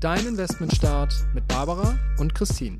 Dein 0.00 0.24
Investmentstart 0.28 1.12
mit 1.34 1.48
Barbara 1.48 1.98
und 2.20 2.32
Christine. 2.32 2.78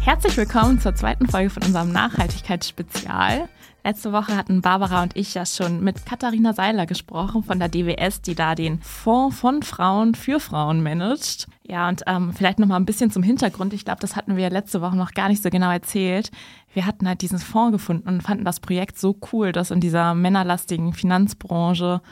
Herzlich 0.00 0.36
willkommen 0.36 0.80
zur 0.80 0.96
zweiten 0.96 1.28
Folge 1.28 1.50
von 1.50 1.62
unserem 1.62 1.92
Nachhaltigkeitsspezial. 1.92 3.48
Letzte 3.82 4.12
Woche 4.12 4.36
hatten 4.36 4.60
Barbara 4.60 5.02
und 5.02 5.16
ich 5.16 5.32
ja 5.32 5.46
schon 5.46 5.82
mit 5.82 6.04
Katharina 6.04 6.52
Seiler 6.52 6.84
gesprochen 6.84 7.42
von 7.42 7.58
der 7.58 7.68
DWS, 7.68 8.20
die 8.20 8.34
da 8.34 8.54
den 8.54 8.80
Fonds 8.82 9.38
von 9.38 9.62
Frauen 9.62 10.14
für 10.14 10.38
Frauen 10.38 10.82
managt. 10.82 11.46
Ja, 11.66 11.88
und 11.88 12.02
ähm, 12.06 12.32
vielleicht 12.34 12.58
noch 12.58 12.66
mal 12.66 12.76
ein 12.76 12.84
bisschen 12.84 13.10
zum 13.10 13.22
Hintergrund. 13.22 13.72
Ich 13.72 13.86
glaube, 13.86 14.00
das 14.00 14.16
hatten 14.16 14.36
wir 14.36 14.50
letzte 14.50 14.82
Woche 14.82 14.96
noch 14.96 15.12
gar 15.12 15.28
nicht 15.28 15.42
so 15.42 15.48
genau 15.48 15.70
erzählt. 15.70 16.30
Wir 16.74 16.84
hatten 16.84 17.08
halt 17.08 17.22
diesen 17.22 17.38
Fonds 17.38 17.72
gefunden 17.72 18.08
und 18.08 18.22
fanden 18.22 18.44
das 18.44 18.60
Projekt 18.60 18.98
so 18.98 19.16
cool, 19.32 19.52
dass 19.52 19.70
in 19.70 19.80
dieser 19.80 20.14
männerlastigen 20.14 20.92
Finanzbranche 20.92 22.02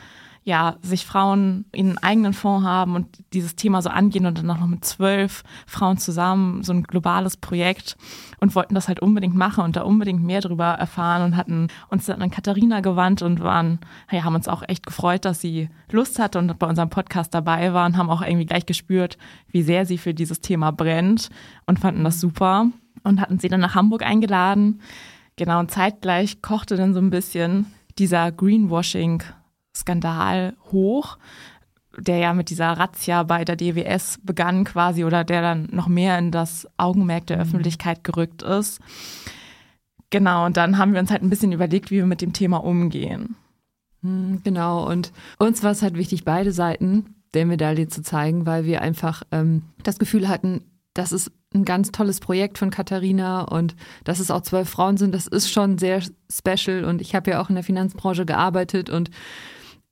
ja, 0.49 0.77
sich 0.81 1.05
Frauen 1.05 1.67
einen 1.77 1.99
eigenen 1.99 2.33
Fonds 2.33 2.67
haben 2.67 2.95
und 2.95 3.07
dieses 3.35 3.55
Thema 3.55 3.83
so 3.83 3.91
angehen 3.91 4.25
und 4.25 4.39
dann 4.39 4.51
auch 4.51 4.59
noch 4.59 4.67
mit 4.67 4.83
zwölf 4.83 5.45
Frauen 5.67 5.99
zusammen 5.99 6.63
so 6.63 6.73
ein 6.73 6.85
globales 6.85 7.37
Projekt 7.37 7.99
und 8.41 8.55
wollten 8.55 8.75
das 8.75 8.89
halt 8.89 9.01
unbedingt 9.01 9.35
machen 9.35 9.63
und 9.63 9.77
da 9.77 9.83
unbedingt 9.83 10.23
mehr 10.23 10.41
drüber 10.41 10.65
erfahren 10.65 11.23
und 11.23 11.37
hatten 11.37 11.69
uns 11.91 12.07
dann 12.07 12.23
an 12.23 12.31
Katharina 12.31 12.81
gewandt 12.81 13.21
und 13.21 13.41
waren, 13.41 13.79
ja, 14.11 14.25
haben 14.25 14.37
uns 14.37 14.49
auch 14.49 14.63
echt 14.67 14.87
gefreut, 14.87 15.27
dass 15.27 15.43
sie 15.43 15.69
Lust 15.93 16.19
hatte 16.19 16.39
und 16.39 16.59
bei 16.59 16.67
unserem 16.67 16.89
Podcast 16.89 17.35
dabei 17.35 17.75
war 17.75 17.85
und 17.85 17.99
haben 17.99 18.09
auch 18.09 18.23
irgendwie 18.23 18.47
gleich 18.47 18.65
gespürt, 18.65 19.19
wie 19.51 19.63
sehr 19.63 19.85
sie 19.85 19.99
für 19.99 20.15
dieses 20.15 20.41
Thema 20.41 20.71
brennt 20.71 21.29
und 21.67 21.79
fanden 21.79 22.05
das 22.05 22.21
super 22.21 22.69
und 23.05 23.21
hatten 23.21 23.39
sie 23.39 23.49
dann 23.49 23.61
nach 23.61 23.75
Hamburg 23.75 24.03
eingeladen. 24.03 24.81
Genau, 25.37 25.61
und 25.61 25.71
zeitgleich 25.71 26.41
kochte 26.41 26.77
dann 26.77 26.95
so 26.95 27.01
ein 27.01 27.11
bisschen 27.11 27.67
dieser 27.99 28.33
Greenwashing 28.33 29.23
Skandal 29.79 30.57
hoch, 30.73 31.19
der 31.97 32.19
ja 32.19 32.35
mit 32.35 32.51
dieser 32.51 32.73
Razzia 32.73 33.23
bei 33.23 33.45
der 33.45 33.57
DWS 33.57 34.21
begann 34.23 34.65
quasi 34.65 35.05
oder 35.05 35.25
der 35.25 35.43
dann 35.43 35.69
noch 35.73 35.89
mehr 35.89 36.19
in 36.19 36.31
das 36.31 36.69
Augenmerk 36.77 37.27
der 37.27 37.39
mhm. 37.39 37.43
Öffentlichkeit 37.43 38.05
gerückt 38.05 38.43
ist. 38.43 38.81
Genau, 40.11 40.47
und 40.47 40.57
dann 40.57 40.79
haben 40.79 40.93
wir 40.93 41.01
uns 41.01 41.11
halt 41.11 41.23
ein 41.23 41.31
bisschen 41.31 41.53
überlegt, 41.53 41.91
wie 41.91 41.97
wir 41.97 42.07
mit 42.07 42.23
dem 42.23 42.33
Thema 42.33 42.59
umgehen. 42.59 43.37
Hm, 44.03 44.41
genau, 44.43 44.89
und 44.89 45.13
uns 45.39 45.63
war 45.63 45.73
es 45.73 45.83
halt 45.83 45.97
wichtig, 45.97 46.25
beide 46.25 46.53
Seiten 46.53 47.15
der 47.35 47.45
Medaille 47.45 47.89
zu 47.89 48.03
zeigen, 48.03 48.47
weil 48.47 48.65
wir 48.65 48.81
einfach 48.81 49.23
ähm, 49.33 49.63
das 49.83 49.99
Gefühl 49.99 50.29
hatten, 50.29 50.63
das 50.95 51.13
ist 51.13 51.31
ein 51.55 51.65
ganz 51.65 51.93
tolles 51.93 52.21
Projekt 52.21 52.59
von 52.59 52.71
Katharina 52.71 53.43
und 53.43 53.77
dass 54.05 54.21
es 54.21 54.31
auch 54.31 54.43
zwölf 54.43 54.69
Frauen 54.69 54.97
sind, 54.97 55.15
das 55.15 55.27
ist 55.27 55.51
schon 55.51 55.79
sehr 55.79 56.03
special 56.31 56.85
und 56.85 57.01
ich 57.01 57.15
habe 57.15 57.31
ja 57.31 57.41
auch 57.41 57.49
in 57.49 57.55
der 57.55 57.65
Finanzbranche 57.65 58.27
gearbeitet 58.27 58.91
und 58.91 59.11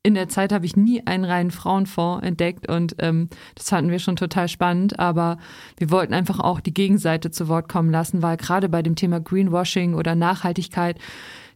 in 0.06 0.14
der 0.14 0.28
Zeit 0.28 0.52
habe 0.52 0.64
ich 0.64 0.76
nie 0.76 1.04
einen 1.04 1.24
reinen 1.24 1.50
Frauenfonds 1.50 2.24
entdeckt 2.24 2.68
und 2.68 2.94
ähm, 3.00 3.28
das 3.56 3.70
fanden 3.70 3.90
wir 3.90 3.98
schon 3.98 4.14
total 4.14 4.46
spannend. 4.46 5.00
Aber 5.00 5.36
wir 5.78 5.90
wollten 5.90 6.14
einfach 6.14 6.38
auch 6.38 6.60
die 6.60 6.72
Gegenseite 6.72 7.32
zu 7.32 7.48
Wort 7.48 7.68
kommen 7.68 7.90
lassen, 7.90 8.22
weil 8.22 8.36
gerade 8.36 8.68
bei 8.68 8.82
dem 8.82 8.94
Thema 8.94 9.18
Greenwashing 9.18 9.94
oder 9.94 10.14
Nachhaltigkeit, 10.14 10.96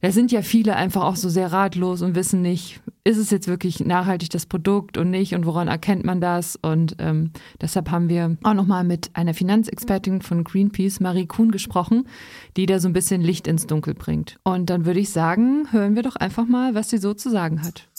da 0.00 0.10
sind 0.10 0.32
ja 0.32 0.42
viele 0.42 0.74
einfach 0.74 1.04
auch 1.04 1.14
so 1.14 1.28
sehr 1.28 1.52
ratlos 1.52 2.02
und 2.02 2.16
wissen 2.16 2.42
nicht, 2.42 2.80
ist 3.04 3.18
es 3.18 3.30
jetzt 3.30 3.46
wirklich 3.46 3.80
nachhaltig 3.80 4.30
das 4.30 4.46
Produkt 4.46 4.98
und 4.98 5.10
nicht 5.10 5.34
und 5.34 5.46
woran 5.46 5.68
erkennt 5.68 6.04
man 6.04 6.20
das? 6.20 6.58
Und 6.60 6.96
ähm, 6.98 7.30
deshalb 7.60 7.90
haben 7.90 8.08
wir 8.08 8.36
auch 8.42 8.54
nochmal 8.54 8.82
mit 8.82 9.10
einer 9.14 9.34
Finanzexpertin 9.34 10.22
von 10.22 10.42
Greenpeace, 10.42 10.98
Marie 11.00 11.26
Kuhn, 11.26 11.52
gesprochen, 11.52 12.08
die 12.56 12.66
da 12.66 12.80
so 12.80 12.88
ein 12.88 12.94
bisschen 12.94 13.20
Licht 13.20 13.46
ins 13.46 13.66
Dunkel 13.66 13.94
bringt. 13.94 14.38
Und 14.42 14.70
dann 14.70 14.86
würde 14.86 15.00
ich 15.00 15.10
sagen, 15.10 15.68
hören 15.70 15.94
wir 15.94 16.02
doch 16.02 16.16
einfach 16.16 16.46
mal, 16.46 16.74
was 16.74 16.90
sie 16.90 16.98
so 16.98 17.14
zu 17.14 17.30
sagen 17.30 17.62
hat. 17.62 17.89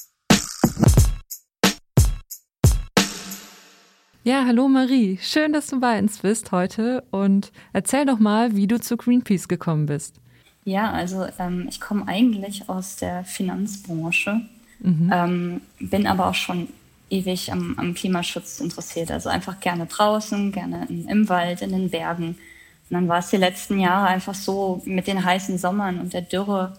Ja, 4.24 4.46
hallo 4.46 4.68
Marie. 4.68 5.18
Schön, 5.20 5.52
dass 5.52 5.66
du 5.66 5.80
bei 5.80 5.98
uns 5.98 6.20
bist 6.20 6.52
heute 6.52 7.04
und 7.10 7.52
erzähl 7.74 8.06
doch 8.06 8.20
mal, 8.20 8.56
wie 8.56 8.68
du 8.68 8.80
zu 8.80 8.96
Greenpeace 8.96 9.48
gekommen 9.48 9.88
bist. 9.88 10.18
Ja, 10.64 10.92
also 10.92 11.26
ähm, 11.40 11.66
ich 11.68 11.82
komme 11.82 12.08
eigentlich 12.08 12.70
aus 12.70 12.98
der 12.98 13.24
Finanzbranche, 13.24 14.42
mhm. 14.80 15.12
ähm, 15.12 15.62
bin 15.80 16.06
aber 16.06 16.28
auch 16.28 16.36
schon 16.36 16.68
ewig 17.10 17.52
am, 17.52 17.74
am, 17.80 17.96
Klimaschutz 17.96 18.60
interessiert. 18.60 19.10
Also 19.10 19.28
einfach 19.30 19.60
gerne 19.60 19.88
draußen, 19.88 20.52
gerne 20.52 20.86
in, 20.88 21.08
im 21.08 21.28
Wald, 21.28 21.64
in 21.64 21.72
den 21.72 21.90
Bergen. 21.90 22.28
Und 22.28 22.92
dann 22.92 23.08
war 23.08 23.18
es 23.18 23.32
die 23.32 23.38
letzten 23.38 23.80
Jahre 23.80 24.06
einfach 24.06 24.36
so 24.36 24.84
mit 24.86 25.08
den 25.08 25.26
heißen 25.26 25.58
Sommern 25.58 26.00
und 26.00 26.14
der 26.14 26.22
Dürre, 26.22 26.74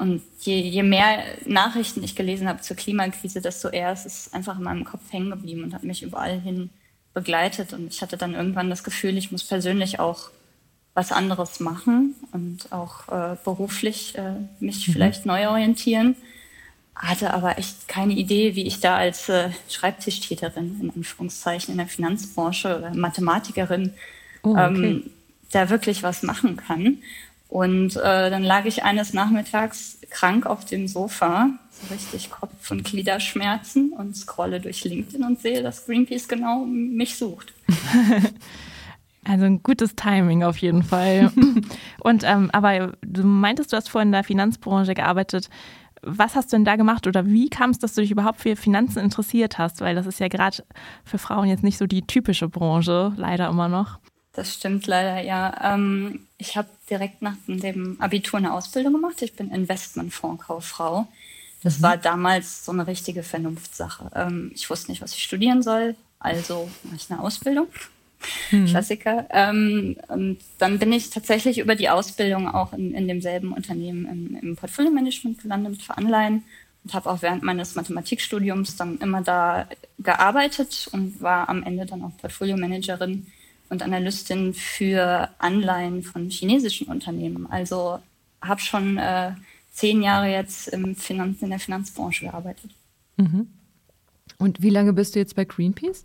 und 0.00 0.22
je, 0.40 0.58
je 0.58 0.82
mehr 0.82 1.22
Nachrichten 1.44 2.02
ich 2.02 2.16
gelesen 2.16 2.48
habe 2.48 2.62
zur 2.62 2.74
Klimakrise, 2.74 3.42
desto 3.42 3.68
eher 3.68 3.92
ist 3.92 4.06
es 4.06 4.32
einfach 4.32 4.56
in 4.56 4.64
meinem 4.64 4.86
Kopf 4.86 5.02
hängen 5.10 5.28
geblieben 5.28 5.62
und 5.62 5.74
hat 5.74 5.84
mich 5.84 6.02
überall 6.02 6.40
hin 6.40 6.70
begleitet. 7.12 7.74
Und 7.74 7.92
ich 7.92 8.00
hatte 8.00 8.16
dann 8.16 8.32
irgendwann 8.34 8.70
das 8.70 8.82
Gefühl, 8.82 9.18
ich 9.18 9.30
muss 9.30 9.44
persönlich 9.44 10.00
auch 10.00 10.30
was 10.94 11.12
anderes 11.12 11.60
machen 11.60 12.14
und 12.32 12.72
auch 12.72 13.08
äh, 13.08 13.36
beruflich 13.44 14.16
äh, 14.16 14.36
mich 14.58 14.88
mhm. 14.88 14.92
vielleicht 14.92 15.26
neu 15.26 15.48
orientieren. 15.48 16.16
Hatte 16.94 17.34
aber 17.34 17.58
echt 17.58 17.86
keine 17.86 18.14
Idee, 18.14 18.56
wie 18.56 18.66
ich 18.66 18.80
da 18.80 18.96
als 18.96 19.28
äh, 19.28 19.50
Schreibtischtäterin 19.68 20.80
in 20.80 20.90
Anführungszeichen 20.90 21.72
in 21.72 21.78
der 21.78 21.88
Finanzbranche 21.88 22.78
oder 22.78 22.94
Mathematikerin 22.94 23.92
oh, 24.44 24.52
okay. 24.52 24.64
ähm, 24.64 25.10
da 25.52 25.68
wirklich 25.68 26.02
was 26.02 26.22
machen 26.22 26.56
kann. 26.56 27.02
Und 27.50 27.96
äh, 27.96 28.30
dann 28.30 28.44
lag 28.44 28.64
ich 28.64 28.84
eines 28.84 29.12
Nachmittags 29.12 29.98
krank 30.08 30.46
auf 30.46 30.64
dem 30.64 30.86
Sofa, 30.86 31.50
so 31.70 31.92
richtig 31.92 32.30
Kopf- 32.30 32.70
und 32.70 32.84
Gliederschmerzen 32.84 33.92
und 33.92 34.16
scrolle 34.16 34.60
durch 34.60 34.84
LinkedIn 34.84 35.24
und 35.24 35.40
sehe, 35.40 35.62
dass 35.62 35.84
Greenpeace 35.86 36.28
genau 36.28 36.64
mich 36.64 37.16
sucht. 37.16 37.52
Also 39.22 39.44
ein 39.44 39.62
gutes 39.62 39.94
Timing 39.96 40.44
auf 40.44 40.56
jeden 40.56 40.82
Fall. 40.82 41.30
und 42.00 42.24
ähm, 42.24 42.48
aber 42.52 42.94
du 43.02 43.22
meintest, 43.22 43.70
du 43.70 43.76
hast 43.76 43.90
vorhin 43.90 44.08
in 44.08 44.12
der 44.12 44.24
Finanzbranche 44.24 44.94
gearbeitet. 44.94 45.50
Was 46.02 46.36
hast 46.36 46.50
du 46.50 46.56
denn 46.56 46.64
da 46.64 46.76
gemacht 46.76 47.06
oder 47.06 47.26
wie 47.26 47.50
kam 47.50 47.68
es, 47.68 47.78
dass 47.78 47.92
du 47.92 48.00
dich 48.00 48.10
überhaupt 48.10 48.40
für 48.40 48.56
Finanzen 48.56 48.98
interessiert 48.98 49.58
hast? 49.58 49.82
Weil 49.82 49.94
das 49.94 50.06
ist 50.06 50.20
ja 50.20 50.28
gerade 50.28 50.64
für 51.04 51.18
Frauen 51.18 51.48
jetzt 51.48 51.62
nicht 51.62 51.76
so 51.76 51.86
die 51.86 52.06
typische 52.06 52.48
Branche, 52.48 53.12
leider 53.16 53.50
immer 53.50 53.68
noch. 53.68 53.98
Das 54.32 54.54
stimmt 54.54 54.86
leider, 54.86 55.20
ja. 55.20 55.74
Ähm, 55.74 56.26
ich 56.38 56.56
habe 56.56 56.68
direkt 56.88 57.20
nach 57.20 57.34
dem 57.46 58.00
Abitur 58.00 58.38
eine 58.38 58.52
Ausbildung 58.52 58.92
gemacht. 58.92 59.20
Ich 59.22 59.34
bin 59.34 59.50
Investmentfondskauffrau. 59.50 61.08
Das 61.62 61.78
mhm. 61.78 61.82
war 61.82 61.96
damals 61.96 62.64
so 62.64 62.72
eine 62.72 62.86
richtige 62.86 63.22
Vernunftsache. 63.22 64.10
Ähm, 64.14 64.52
ich 64.54 64.70
wusste 64.70 64.90
nicht, 64.90 65.02
was 65.02 65.14
ich 65.14 65.22
studieren 65.22 65.62
soll, 65.62 65.96
also 66.20 66.70
mache 66.84 66.96
ich 66.96 67.10
eine 67.10 67.20
Ausbildung. 67.20 67.66
Mhm. 68.50 68.66
Klassiker. 68.66 69.26
Ähm, 69.30 69.96
und 70.08 70.38
dann 70.58 70.78
bin 70.78 70.92
ich 70.92 71.10
tatsächlich 71.10 71.58
über 71.58 71.74
die 71.74 71.88
Ausbildung 71.88 72.48
auch 72.48 72.72
in, 72.72 72.94
in 72.94 73.08
demselben 73.08 73.52
Unternehmen 73.52 74.06
im, 74.06 74.38
im 74.40 74.56
Portfolio-Management 74.56 75.42
gelandet 75.42 75.82
für 75.82 75.96
Anleihen 75.96 76.44
und 76.84 76.94
habe 76.94 77.10
auch 77.10 77.22
während 77.22 77.42
meines 77.42 77.74
Mathematikstudiums 77.74 78.76
dann 78.76 78.98
immer 78.98 79.22
da 79.22 79.66
gearbeitet 79.98 80.88
und 80.92 81.20
war 81.20 81.48
am 81.48 81.62
Ende 81.62 81.86
dann 81.86 82.02
auch 82.02 82.16
Portfolio-Managerin 82.18 83.26
und 83.70 83.82
Analystin 83.82 84.52
für 84.52 85.30
Anleihen 85.38 86.02
von 86.02 86.28
chinesischen 86.28 86.88
Unternehmen. 86.88 87.50
Also 87.50 88.00
habe 88.42 88.60
schon 88.60 88.98
äh, 88.98 89.32
zehn 89.72 90.02
Jahre 90.02 90.30
jetzt 90.30 90.68
im 90.68 90.94
Finanz, 90.96 91.40
in 91.40 91.50
der 91.50 91.58
Finanzbranche 91.58 92.26
gearbeitet. 92.26 92.70
Mhm. 93.16 93.48
Und 94.38 94.62
wie 94.62 94.70
lange 94.70 94.92
bist 94.92 95.14
du 95.14 95.18
jetzt 95.18 95.36
bei 95.36 95.44
Greenpeace? 95.44 96.04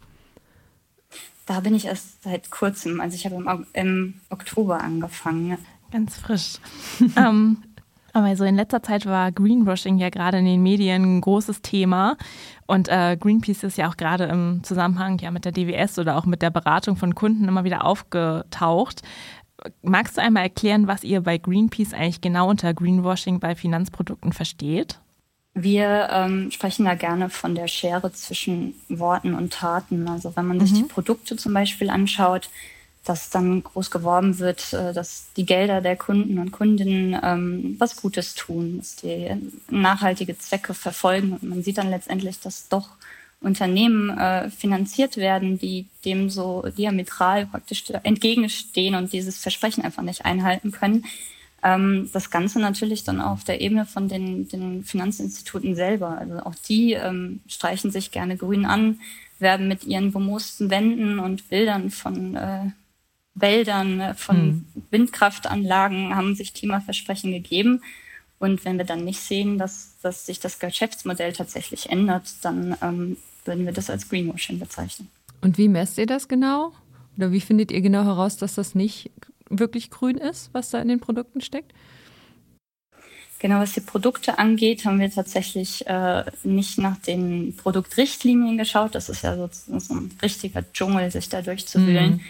Da 1.46 1.60
bin 1.60 1.76
ich 1.76 1.86
erst 1.86 2.24
seit 2.24 2.50
kurzem. 2.50 3.02
Also 3.02 3.16
ich 3.16 3.26
habe 3.26 3.36
im, 3.36 3.66
im 3.74 4.14
Oktober 4.30 4.82
angefangen. 4.82 5.58
Ganz 5.92 6.16
frisch. 6.18 6.58
ähm, 7.16 7.64
aber 8.16 8.34
so 8.38 8.46
in 8.46 8.56
letzter 8.56 8.82
Zeit 8.82 9.06
war 9.06 9.30
Greenwashing 9.34 9.98
ja 9.98 10.10
gerade 10.10 10.38
in 10.38 10.46
den 10.46 10.64
Medien 10.64 11.18
ein 11.18 11.22
großes 11.22 11.62
Thema. 11.62 12.16
Und 12.66 12.88
äh, 12.88 13.18
Greenpeace 13.20 13.64
ist 13.64 13.78
ja 13.78 13.90
auch 13.90 13.98
gerade 13.98 14.24
im 14.24 14.62
Zusammenhang 14.64 15.20
ja 15.20 15.32
mit 15.32 15.44
der 15.44 15.52
DWS 15.52 16.00
oder 16.00 16.16
auch 16.16 16.26
mit 16.26 16.42
der 16.42 16.50
Beratung 16.50 16.96
von 16.96 17.14
Kunden 17.14 17.46
immer 17.46 17.66
wieder 17.66 17.84
aufgetaucht. 17.84 19.02
Magst 19.82 20.16
du 20.16 20.22
einmal 20.22 20.44
erklären, 20.44 20.88
was 20.88 21.04
ihr 21.04 21.20
bei 21.22 21.38
Greenpeace 21.38 21.94
eigentlich 21.94 22.22
genau 22.22 22.50
unter 22.50 22.74
Greenwashing 22.74 23.42
bei 23.42 23.54
Finanzprodukten 23.54 24.32
versteht? 24.32 24.98
Wir 25.54 26.08
ähm, 26.12 26.52
sprechen 26.52 26.86
da 26.86 26.96
gerne 26.96 27.30
von 27.30 27.54
der 27.54 27.68
Schere 27.68 28.14
zwischen 28.14 28.76
Worten 28.88 29.34
und 29.34 29.52
Taten. 29.52 30.08
Also 30.08 30.38
wenn 30.38 30.48
man 30.48 30.62
sich 30.62 30.72
mhm. 30.72 30.76
die 30.76 30.84
Produkte 30.84 31.36
zum 31.36 31.54
Beispiel 31.54 31.90
anschaut, 31.90 32.50
dass 33.06 33.30
dann 33.30 33.64
groß 33.64 33.92
geworben 33.92 34.40
wird, 34.40 34.74
äh, 34.74 34.94
dass 34.94 35.28
die 35.38 35.46
Gelder 35.46 35.82
der 35.82 35.96
Kunden 35.96 36.40
und 36.40 36.52
Kundinnen 36.52 37.18
ähm, 37.24 37.76
was 37.80 37.96
Gutes 37.96 38.36
tun, 38.36 38.80
dass 38.80 38.98
die 38.98 39.30
nachhaltige 39.70 40.38
Zwecke 40.38 40.74
verfolgen. 40.74 41.34
Und 41.34 41.44
man 41.44 41.64
sieht 41.64 41.78
dann 41.78 41.90
letztendlich, 41.90 42.40
dass 42.40 42.68
doch 42.68 42.90
Unternehmen 43.42 44.18
äh, 44.18 44.50
finanziert 44.50 45.18
werden, 45.18 45.60
die 45.60 45.86
dem 46.04 46.30
so 46.30 46.66
diametral 46.78 47.46
praktisch 47.46 47.84
entgegenstehen 48.04 48.96
und 48.96 49.14
dieses 49.14 49.38
Versprechen 49.38 49.84
einfach 49.84 50.04
nicht 50.04 50.26
einhalten 50.26 50.72
können. 50.72 51.06
Ähm, 51.64 52.10
das 52.12 52.32
Ganze 52.32 52.60
natürlich 52.60 53.04
dann 53.04 53.22
auf 53.22 53.44
der 53.44 53.62
Ebene 53.62 53.86
von 53.86 54.08
den, 54.08 54.48
den 54.48 54.84
Finanzinstituten 54.84 55.76
selber. 55.76 56.18
Also 56.18 56.40
auch 56.40 56.56
die 56.68 56.94
ähm, 56.94 57.42
streichen 57.48 57.92
sich 57.92 58.12
gerne 58.12 58.36
grün 58.36 58.66
an, 58.66 59.00
werben 59.40 59.68
mit 59.68 59.84
ihren 59.84 60.12
bemoosten 60.12 60.70
Wänden 60.70 61.20
und 61.20 61.50
Bildern 61.50 61.92
von 61.92 62.36
äh, 62.36 62.72
Wäldern, 63.36 64.00
äh, 64.00 64.14
von 64.16 64.36
hm. 64.36 64.66
Windkraftanlagen, 64.92 66.16
haben 66.16 66.36
sich 66.36 66.54
Klimaversprechen 66.54 67.32
gegeben. 67.32 67.82
Und 68.40 68.66
wenn 68.66 68.78
wir 68.78 68.86
dann 68.86 69.06
nicht 69.06 69.20
sehen, 69.20 69.58
dass, 69.58 69.96
dass 70.02 70.26
sich 70.26 70.40
das 70.40 70.60
Geschäftsmodell 70.60 71.34
tatsächlich 71.34 71.90
ändert, 71.90 72.24
dann 72.42 72.76
ähm, 72.82 73.18
würden 73.46 73.66
wir 73.66 73.74
das 73.74 73.90
als 73.90 74.10
Greenwashing 74.10 74.60
bezeichnen. 74.60 75.10
Und 75.42 75.58
wie 75.58 75.68
messt 75.68 75.98
ihr 75.98 76.06
das 76.06 76.28
genau? 76.28 76.72
Oder 77.18 77.32
wie 77.32 77.42
findet 77.42 77.72
ihr 77.72 77.82
genau 77.82 78.04
heraus, 78.04 78.38
dass 78.38 78.56
das 78.56 78.76
nicht 78.76 79.12
wirklich 79.50 79.90
grün 79.90 80.18
ist, 80.18 80.50
was 80.54 80.70
da 80.70 80.82
in 80.82 80.88
den 80.88 81.00
Produkten 81.00 81.42
steckt? 81.42 81.74
Genau, 83.40 83.60
was 83.60 83.74
die 83.74 83.82
Produkte 83.82 84.40
angeht, 84.40 84.86
haben 84.86 85.00
wir 85.00 85.12
tatsächlich 85.12 85.86
äh, 85.88 86.24
nicht 86.44 86.78
nach 86.78 86.98
den 86.98 87.56
Produktrichtlinien 87.56 88.58
geschaut. 88.58 88.96
Das 88.96 89.10
ist 89.10 89.24
ja 89.24 89.36
so, 89.36 89.50
so 89.52 89.94
ein 89.94 90.12
richtiger 90.22 90.64
Dschungel, 90.74 91.12
sich 91.12 91.30
da 91.30 91.42
durchzuwühlen. 91.42 92.14
Mhm. 92.14 92.22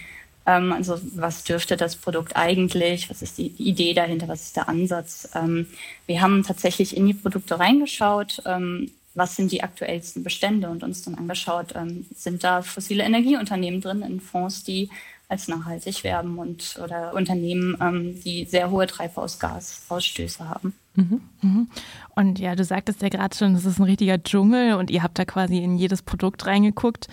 Ähm, 0.46 0.72
also 0.72 1.00
was 1.16 1.44
dürfte 1.44 1.78
das 1.78 1.96
Produkt 1.96 2.36
eigentlich? 2.36 3.10
Was 3.10 3.22
ist 3.22 3.38
die 3.38 3.48
Idee 3.58 3.94
dahinter? 3.94 4.28
Was 4.28 4.44
ist 4.44 4.56
der 4.56 4.70
Ansatz? 4.70 5.30
Ähm, 5.36 5.68
wir 6.08 6.22
haben 6.22 6.44
tatsächlich 6.44 6.96
in 6.96 7.08
die 7.08 7.14
Produkte 7.14 7.60
reingeschaut. 7.60 8.42
Ähm, 8.46 8.92
was 9.16 9.36
sind 9.36 9.52
die 9.52 9.64
aktuellsten 9.64 10.24
Bestände 10.24 10.70
und 10.70 10.84
uns 10.84 11.02
dann 11.04 11.16
angeschaut, 11.16 11.74
ähm, 11.76 12.06
sind 12.14 12.44
da 12.44 12.62
fossile 12.62 13.04
Energieunternehmen 13.04 13.80
drin 13.80 14.02
in 14.02 14.20
Fonds, 14.20 14.64
die 14.64 14.90
als 15.28 15.48
nachhaltig 15.48 16.04
werben 16.04 16.38
und 16.38 16.80
oder 16.84 17.14
Unternehmen, 17.14 17.78
ähm, 17.82 18.22
die 18.24 18.46
sehr 18.46 18.70
hohe 18.70 18.86
Treibhausgasausstöße 18.86 20.48
haben. 20.48 20.76
Mhm, 20.96 21.22
mhm. 21.42 21.68
Und 22.16 22.40
ja, 22.40 22.56
du 22.56 22.64
sagtest 22.64 23.02
ja 23.02 23.10
gerade 23.10 23.36
schon, 23.36 23.54
das 23.54 23.66
ist 23.66 23.80
ein 23.80 23.84
richtiger 23.84 24.22
Dschungel 24.22 24.76
und 24.76 24.92
ihr 24.92 25.02
habt 25.02 25.18
da 25.18 25.26
quasi 25.26 25.58
in 25.58 25.78
jedes 25.78 26.02
Produkt 26.02 26.46
reingeguckt. 26.46 27.08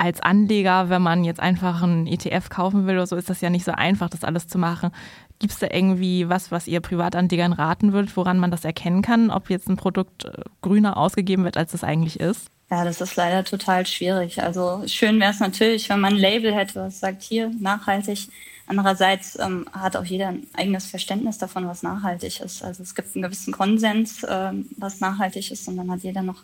Als 0.00 0.20
Anleger, 0.20 0.90
wenn 0.90 1.02
man 1.02 1.24
jetzt 1.24 1.40
einfach 1.40 1.82
einen 1.82 2.06
ETF 2.06 2.50
kaufen 2.50 2.86
will 2.86 2.94
oder 2.94 3.06
so, 3.06 3.16
ist 3.16 3.28
das 3.28 3.40
ja 3.40 3.50
nicht 3.50 3.64
so 3.64 3.72
einfach, 3.72 4.08
das 4.08 4.22
alles 4.22 4.46
zu 4.46 4.56
machen. 4.56 4.92
Gibt 5.40 5.52
es 5.52 5.58
da 5.58 5.66
irgendwie 5.70 6.28
was, 6.28 6.52
was 6.52 6.68
ihr 6.68 6.80
Privatanlegern 6.80 7.52
raten 7.52 7.92
würdet, 7.92 8.16
woran 8.16 8.38
man 8.38 8.52
das 8.52 8.64
erkennen 8.64 9.02
kann, 9.02 9.30
ob 9.30 9.50
jetzt 9.50 9.68
ein 9.68 9.76
Produkt 9.76 10.24
äh, 10.24 10.42
grüner 10.62 10.96
ausgegeben 10.96 11.42
wird, 11.42 11.56
als 11.56 11.74
es 11.74 11.82
eigentlich 11.82 12.20
ist? 12.20 12.46
Ja, 12.70 12.84
das 12.84 13.00
ist 13.00 13.16
leider 13.16 13.42
total 13.44 13.86
schwierig. 13.86 14.40
Also 14.40 14.82
schön 14.86 15.18
wäre 15.18 15.32
es 15.32 15.40
natürlich, 15.40 15.88
wenn 15.88 16.00
man 16.00 16.14
ein 16.14 16.20
Label 16.20 16.54
hätte, 16.54 16.76
was 16.76 17.00
sagt, 17.00 17.22
hier 17.22 17.50
nachhaltig. 17.58 18.28
Andererseits 18.66 19.38
ähm, 19.38 19.66
hat 19.72 19.96
auch 19.96 20.04
jeder 20.04 20.28
ein 20.28 20.46
eigenes 20.54 20.86
Verständnis 20.86 21.38
davon, 21.38 21.66
was 21.66 21.82
nachhaltig 21.82 22.40
ist. 22.40 22.62
Also 22.62 22.82
es 22.82 22.94
gibt 22.94 23.16
einen 23.16 23.22
gewissen 23.22 23.52
Konsens, 23.52 24.22
äh, 24.22 24.52
was 24.76 25.00
nachhaltig 25.00 25.50
ist, 25.50 25.66
und 25.66 25.76
dann 25.76 25.90
hat 25.90 26.02
jeder 26.02 26.22
noch 26.22 26.42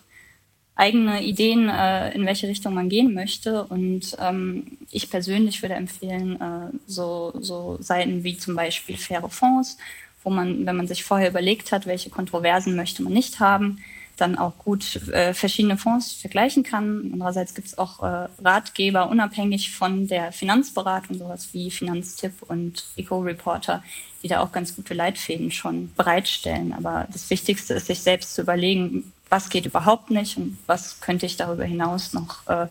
eigene 0.76 1.22
Ideen, 1.22 1.68
äh, 1.68 2.12
in 2.14 2.26
welche 2.26 2.48
Richtung 2.48 2.74
man 2.74 2.88
gehen 2.88 3.14
möchte. 3.14 3.64
Und 3.64 4.16
ähm, 4.20 4.78
ich 4.90 5.10
persönlich 5.10 5.62
würde 5.62 5.74
empfehlen, 5.74 6.40
äh, 6.40 6.76
so, 6.86 7.32
so 7.40 7.78
Seiten 7.80 8.24
wie 8.24 8.36
zum 8.36 8.56
Beispiel 8.56 8.96
faire 8.96 9.28
Fonds, 9.28 9.78
wo 10.24 10.30
man, 10.30 10.66
wenn 10.66 10.76
man 10.76 10.88
sich 10.88 11.04
vorher 11.04 11.30
überlegt 11.30 11.70
hat, 11.70 11.86
welche 11.86 12.10
Kontroversen 12.10 12.74
möchte 12.74 13.02
man 13.02 13.12
nicht 13.12 13.40
haben, 13.40 13.78
dann 14.16 14.38
auch 14.38 14.56
gut 14.58 14.96
äh, 15.08 15.34
verschiedene 15.34 15.76
Fonds 15.76 16.12
vergleichen 16.12 16.62
kann. 16.62 17.10
Andererseits 17.12 17.54
gibt 17.54 17.68
es 17.68 17.78
auch 17.78 18.02
äh, 18.02 18.28
Ratgeber 18.42 19.08
unabhängig 19.08 19.72
von 19.72 20.06
der 20.06 20.32
Finanzberatung, 20.32 21.18
sowas 21.18 21.48
wie 21.52 21.70
Finanztipp 21.70 22.42
und 22.42 22.84
Eco-Reporter, 22.96 23.82
die 24.22 24.28
da 24.28 24.40
auch 24.40 24.52
ganz 24.52 24.76
gute 24.76 24.94
Leitfäden 24.94 25.50
schon 25.50 25.92
bereitstellen. 25.96 26.72
Aber 26.72 27.08
das 27.12 27.28
Wichtigste 27.30 27.74
ist, 27.74 27.86
sich 27.86 28.00
selbst 28.00 28.34
zu 28.34 28.42
überlegen, 28.42 29.12
was 29.34 29.48
geht 29.48 29.66
überhaupt 29.66 30.12
nicht 30.12 30.36
und 30.36 30.56
was 30.66 31.00
könnte 31.00 31.26
ich 31.26 31.36
darüber 31.36 31.64
hinaus 31.64 32.12
noch 32.12 32.46
äh, 32.46 32.68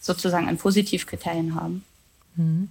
sozusagen 0.00 0.48
an 0.48 0.56
Positivkriterien 0.56 1.54
haben. 1.54 1.84
Mhm. 2.34 2.68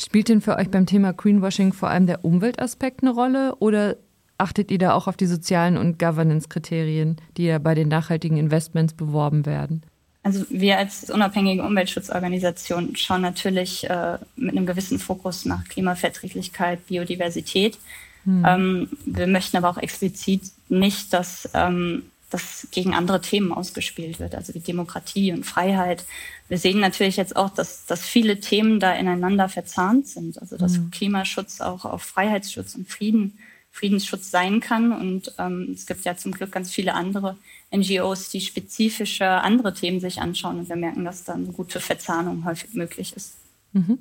Spielt 0.00 0.30
denn 0.30 0.40
für 0.40 0.56
euch 0.56 0.70
beim 0.70 0.86
Thema 0.86 1.12
Greenwashing 1.12 1.74
vor 1.74 1.90
allem 1.90 2.06
der 2.06 2.24
Umweltaspekt 2.24 3.02
eine 3.02 3.10
Rolle 3.10 3.56
oder 3.56 3.96
achtet 4.38 4.70
ihr 4.70 4.78
da 4.78 4.94
auch 4.94 5.06
auf 5.06 5.18
die 5.18 5.26
sozialen 5.26 5.76
und 5.76 5.98
Governance-Kriterien, 5.98 7.16
die 7.36 7.44
ja 7.44 7.58
bei 7.58 7.74
den 7.74 7.88
nachhaltigen 7.88 8.38
Investments 8.38 8.94
beworben 8.94 9.44
werden? 9.44 9.82
Also 10.22 10.46
wir 10.48 10.78
als 10.78 11.10
unabhängige 11.10 11.62
Umweltschutzorganisation 11.62 12.96
schauen 12.96 13.20
natürlich 13.20 13.84
äh, 13.90 14.16
mit 14.36 14.56
einem 14.56 14.64
gewissen 14.64 14.98
Fokus 14.98 15.44
nach 15.44 15.64
Klimaverträglichkeit, 15.64 16.86
Biodiversität. 16.86 17.76
Hm. 18.24 18.44
Ähm, 18.48 18.88
wir 19.04 19.26
möchten 19.26 19.58
aber 19.58 19.68
auch 19.68 19.78
explizit 19.78 20.42
nicht, 20.70 21.12
dass 21.12 21.50
ähm, 21.52 22.04
das 22.30 22.68
gegen 22.70 22.94
andere 22.94 23.20
Themen 23.20 23.52
ausgespielt 23.52 24.20
wird, 24.20 24.34
also 24.34 24.54
wie 24.54 24.60
Demokratie 24.60 25.32
und 25.32 25.44
Freiheit. 25.44 26.04
Wir 26.48 26.58
sehen 26.58 26.80
natürlich 26.80 27.16
jetzt 27.16 27.36
auch, 27.36 27.50
dass, 27.50 27.86
dass 27.86 28.02
viele 28.02 28.40
Themen 28.40 28.80
da 28.80 28.92
ineinander 28.92 29.48
verzahnt 29.48 30.06
sind, 30.06 30.40
also 30.40 30.56
dass 30.56 30.76
hm. 30.76 30.90
Klimaschutz 30.90 31.60
auch 31.60 31.84
auf 31.84 32.02
Freiheitsschutz 32.02 32.74
und 32.74 32.88
Frieden 32.88 33.38
Friedensschutz 33.72 34.30
sein 34.30 34.60
kann. 34.60 34.92
Und 34.92 35.32
ähm, 35.38 35.70
es 35.72 35.86
gibt 35.86 36.04
ja 36.04 36.16
zum 36.16 36.32
Glück 36.32 36.52
ganz 36.52 36.70
viele 36.70 36.94
andere 36.94 37.36
NGOs, 37.74 38.28
die 38.30 38.40
spezifische 38.40 39.26
andere 39.26 39.74
Themen 39.74 40.00
sich 40.00 40.20
anschauen. 40.20 40.58
Und 40.58 40.68
wir 40.68 40.76
merken, 40.76 41.04
dass 41.04 41.24
da 41.24 41.34
eine 41.34 41.46
gute 41.46 41.80
Verzahnung 41.80 42.44
häufig 42.44 42.74
möglich 42.74 43.14
ist. 43.14 43.36
Mhm. 43.72 43.98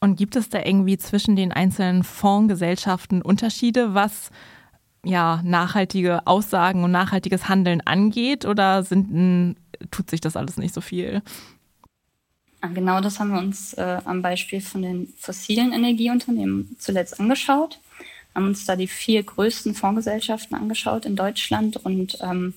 Und 0.00 0.16
gibt 0.16 0.36
es 0.36 0.50
da 0.50 0.62
irgendwie 0.62 0.98
zwischen 0.98 1.36
den 1.36 1.52
einzelnen 1.52 2.04
Fondsgesellschaften 2.04 3.22
Unterschiede, 3.22 3.94
was 3.94 4.30
ja 5.04 5.40
nachhaltige 5.44 6.26
Aussagen 6.26 6.84
und 6.84 6.90
nachhaltiges 6.90 7.48
Handeln 7.48 7.80
angeht? 7.80 8.44
Oder 8.44 8.82
sind, 8.82 9.56
tut 9.90 10.10
sich 10.10 10.20
das 10.20 10.36
alles 10.36 10.56
nicht 10.56 10.74
so 10.74 10.80
viel? 10.80 11.22
Genau 12.72 13.00
das 13.00 13.20
haben 13.20 13.32
wir 13.32 13.38
uns 13.38 13.74
äh, 13.74 13.98
am 14.04 14.22
Beispiel 14.22 14.62
von 14.62 14.82
den 14.82 15.12
fossilen 15.18 15.72
Energieunternehmen 15.72 16.76
zuletzt 16.78 17.20
angeschaut 17.20 17.78
haben 18.34 18.48
uns 18.48 18.64
da 18.64 18.76
die 18.76 18.88
vier 18.88 19.22
größten 19.22 19.74
Fondsgesellschaften 19.74 20.56
angeschaut 20.56 21.06
in 21.06 21.16
Deutschland 21.16 21.76
und 21.76 22.18
ähm, 22.20 22.54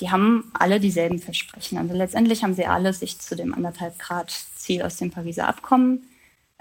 die 0.00 0.10
haben 0.10 0.50
alle 0.54 0.80
dieselben 0.80 1.18
Versprechen. 1.18 1.78
Also 1.78 1.94
letztendlich 1.94 2.42
haben 2.42 2.54
sie 2.54 2.66
alle 2.66 2.92
sich 2.92 3.18
zu 3.18 3.36
dem 3.36 3.54
anderthalb 3.54 3.98
Grad 3.98 4.30
Ziel 4.56 4.82
aus 4.82 4.96
dem 4.96 5.10
Pariser 5.10 5.46
Abkommen 5.46 6.04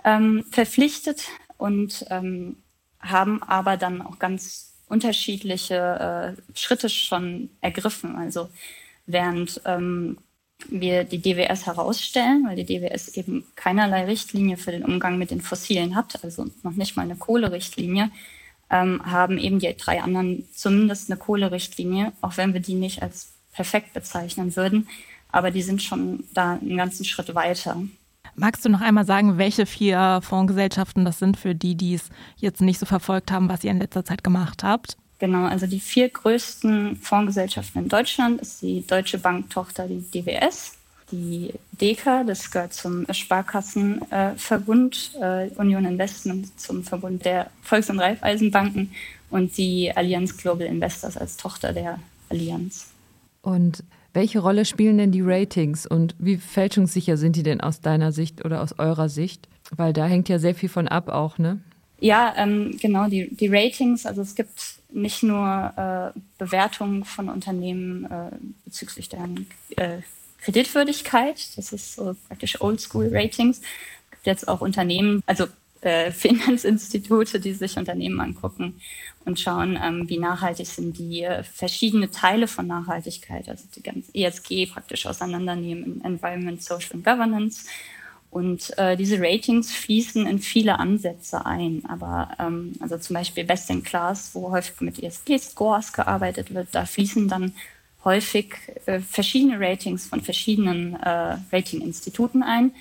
ähm, 0.04 0.46
verpflichtet 0.52 1.24
und 1.58 2.06
ähm, 2.10 2.58
haben 3.00 3.42
aber 3.42 3.78
dann 3.78 4.02
auch 4.02 4.20
ganz 4.20 4.69
unterschiedliche 4.90 6.36
äh, 6.38 6.58
Schritte 6.58 6.90
schon 6.90 7.50
ergriffen. 7.62 8.16
Also 8.16 8.50
während 9.06 9.62
ähm, 9.66 10.18
wir 10.68 11.06
die 11.06 11.22
DWS 11.22 11.66
herausstellen, 11.66 12.46
weil 12.48 12.58
die 12.58 12.66
DWS 12.66 13.10
eben 13.10 13.46
keinerlei 13.56 14.06
Richtlinie 14.06 14.58
für 14.58 14.72
den 14.72 14.84
Umgang 14.84 15.18
mit 15.18 15.32
den 15.32 15.42
Fossilen 15.42 15.96
hat, 15.96 16.24
also 16.24 16.48
noch 16.64 16.74
nicht 16.74 16.98
mal 16.98 17.04
eine 17.04 17.16
Kohlerichtlinie, 17.16 18.12
ähm, 18.70 19.02
haben 19.06 19.38
eben 19.38 19.60
die 19.60 19.74
drei 19.76 20.02
anderen 20.02 20.48
zumindest 20.54 21.10
eine 21.10 21.20
Kohlerichtlinie, 21.20 22.12
auch 22.22 22.38
wenn 22.38 22.54
wir 22.54 22.62
die 22.62 22.76
nicht 22.76 23.02
als 23.02 23.34
perfekt 23.54 23.94
bezeichnen 23.94 24.56
würden. 24.56 24.88
Aber 25.32 25.52
die 25.52 25.62
sind 25.62 25.82
schon 25.82 26.26
da 26.34 26.54
einen 26.54 26.78
ganzen 26.78 27.06
Schritt 27.06 27.34
weiter. 27.36 27.82
Magst 28.40 28.64
du 28.64 28.70
noch 28.70 28.80
einmal 28.80 29.06
sagen, 29.06 29.38
welche 29.38 29.66
vier 29.66 30.22
Fondsgesellschaften 30.24 31.04
das 31.04 31.20
sind 31.20 31.36
für 31.36 31.54
die, 31.54 31.76
die 31.76 31.96
es 31.96 32.08
jetzt 32.38 32.62
nicht 32.62 32.80
so 32.80 32.86
verfolgt 32.86 33.34
haben, 33.34 33.50
was 33.50 33.66
ihr 33.66 33.72
in 33.72 33.80
letzter 33.80 34.06
Zeit 34.06 34.24
gemacht 34.24 34.64
habt? 34.64 34.96
Genau, 35.20 35.46
also 35.46 35.68
die 35.68 35.82
vier 35.82 36.08
größten 36.08 36.96
Fondsgesellschaften 36.96 37.84
in 37.84 37.90
Deutschland 37.90 38.40
ist 38.40 38.62
die 38.62 38.88
Deutsche 38.88 39.18
Bank-Tochter, 39.18 39.90
die 39.90 40.00
DWS, 40.00 40.78
die 41.12 41.54
DEKA, 41.74 42.24
das 42.24 42.50
gehört 42.50 42.74
zum 42.74 43.06
Sparkassenverbund 43.12 45.12
äh, 45.20 45.50
Union 45.58 45.84
Investment, 45.84 46.58
zum 46.58 46.86
Verbund 46.86 47.26
der 47.26 47.50
Volks- 47.62 47.90
und 47.90 48.00
Raiffeisenbanken 48.00 48.94
und 49.30 49.58
die 49.58 49.92
Allianz 49.94 50.38
Global 50.38 50.66
Investors 50.66 51.18
als 51.18 51.36
Tochter 51.36 51.74
der 51.74 52.00
Allianz. 52.30 52.88
Und 53.42 53.84
welche 54.14 54.40
Rolle 54.40 54.66
spielen 54.66 54.98
denn 54.98 55.12
die 55.12 55.22
Ratings 55.22 55.86
und 55.86 56.16
wie 56.18 56.38
fälschungssicher 56.38 57.18
sind 57.18 57.36
die 57.36 57.44
denn 57.44 57.62
aus 57.62 57.82
deiner 57.82 58.12
Sicht 58.12 58.44
oder 58.44 58.62
aus 58.62 58.78
eurer 58.80 59.10
Sicht? 59.10 59.48
Weil 59.72 59.94
da 59.94 60.06
hängt 60.06 60.30
ja 60.30 60.40
sehr 60.40 60.56
viel 60.56 60.70
von 60.70 60.88
ab 60.88 61.10
auch, 61.10 61.38
ne? 61.38 61.60
Ja, 62.00 62.34
ähm, 62.38 62.78
genau, 62.82 63.08
die, 63.08 63.34
die 63.36 63.48
Ratings, 63.48 64.06
also 64.06 64.22
es 64.22 64.34
gibt 64.34 64.80
nicht 64.92 65.22
nur 65.22 65.74
äh, 66.16 66.20
Bewertungen 66.38 67.04
von 67.04 67.30
Unternehmen 67.30 68.06
äh, 68.06 68.32
bezüglich 68.66 69.10
deren 69.10 69.48
äh, 69.76 69.98
Kreditwürdigkeit, 70.42 71.58
das 71.58 71.74
ist 71.74 71.96
so 71.96 72.16
praktisch 72.28 72.62
Oldschool-Ratings. 72.62 73.60
Es 73.60 74.12
gibt 74.12 74.26
jetzt 74.26 74.48
auch 74.48 74.62
Unternehmen, 74.62 75.22
also 75.26 75.46
äh, 75.82 76.12
Finanzinstitute, 76.14 77.40
die 77.40 77.54
sich 77.54 77.78
Unternehmen 77.78 78.20
angucken 78.22 78.80
und 79.30 79.40
schauen, 79.40 79.80
ähm, 79.82 80.10
wie 80.10 80.20
nachhaltig 80.20 80.68
sind 80.68 80.98
die 80.98 81.24
äh, 81.24 81.44
verschiedene 81.44 82.12
Teile 82.12 82.48
von 82.48 82.68
Nachhaltigkeit, 82.68 83.48
also 83.48 83.64
die 83.76 83.84
ganze 83.84 84.14
ESG 84.14 84.66
praktisch 84.66 85.06
auseinandernehmen, 85.06 86.04
Environment, 86.04 86.62
Social 86.62 86.96
und 86.96 87.06
Governance 87.06 87.66
und 88.32 88.78
äh, 88.78 88.96
diese 88.96 89.20
Ratings 89.20 89.72
fließen 89.72 90.28
in 90.28 90.40
viele 90.40 90.78
Ansätze 90.78 91.46
ein. 91.46 91.84
Aber 91.88 92.30
ähm, 92.40 92.74
also 92.80 92.98
zum 92.98 93.16
Beispiel 93.16 93.44
Best 93.44 93.70
in 93.70 93.84
Class, 93.84 94.32
wo 94.34 94.52
häufig 94.52 94.82
mit 94.82 95.02
ESG-Scores 95.02 95.94
gearbeitet 95.94 96.54
wird, 96.54 96.70
da 96.72 96.86
fließen 96.86 97.28
dann 97.28 97.54
häufig 98.04 98.56
äh, 98.86 99.00
verschiedene 99.00 99.60
Ratings 99.60 100.08
von 100.08 100.22
verschiedenen 100.22 100.96
äh, 100.96 101.38
Ratinginstituten 101.52 102.44
ein. 102.44 102.72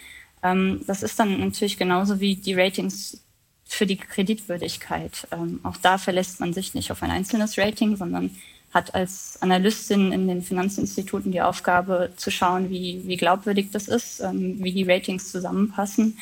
Ähm, 0.42 0.82
das 0.86 1.02
ist 1.02 1.18
dann 1.18 1.40
natürlich 1.40 1.78
genauso 1.78 2.20
wie 2.20 2.36
die 2.36 2.54
Ratings 2.54 3.22
für 3.68 3.86
die 3.86 3.98
Kreditwürdigkeit. 3.98 5.28
Ähm, 5.30 5.60
auch 5.62 5.76
da 5.76 5.98
verlässt 5.98 6.40
man 6.40 6.52
sich 6.52 6.74
nicht 6.74 6.90
auf 6.90 7.02
ein 7.02 7.10
einzelnes 7.10 7.58
Rating, 7.58 7.96
sondern 7.96 8.34
hat 8.72 8.94
als 8.94 9.38
Analystin 9.40 10.12
in 10.12 10.26
den 10.26 10.42
Finanzinstituten 10.42 11.32
die 11.32 11.40
Aufgabe 11.40 12.10
zu 12.16 12.30
schauen, 12.30 12.70
wie, 12.70 13.02
wie 13.06 13.16
glaubwürdig 13.16 13.70
das 13.70 13.88
ist, 13.88 14.20
ähm, 14.20 14.56
wie 14.62 14.72
die 14.72 14.90
Ratings 14.90 15.30
zusammenpassen. 15.30 16.18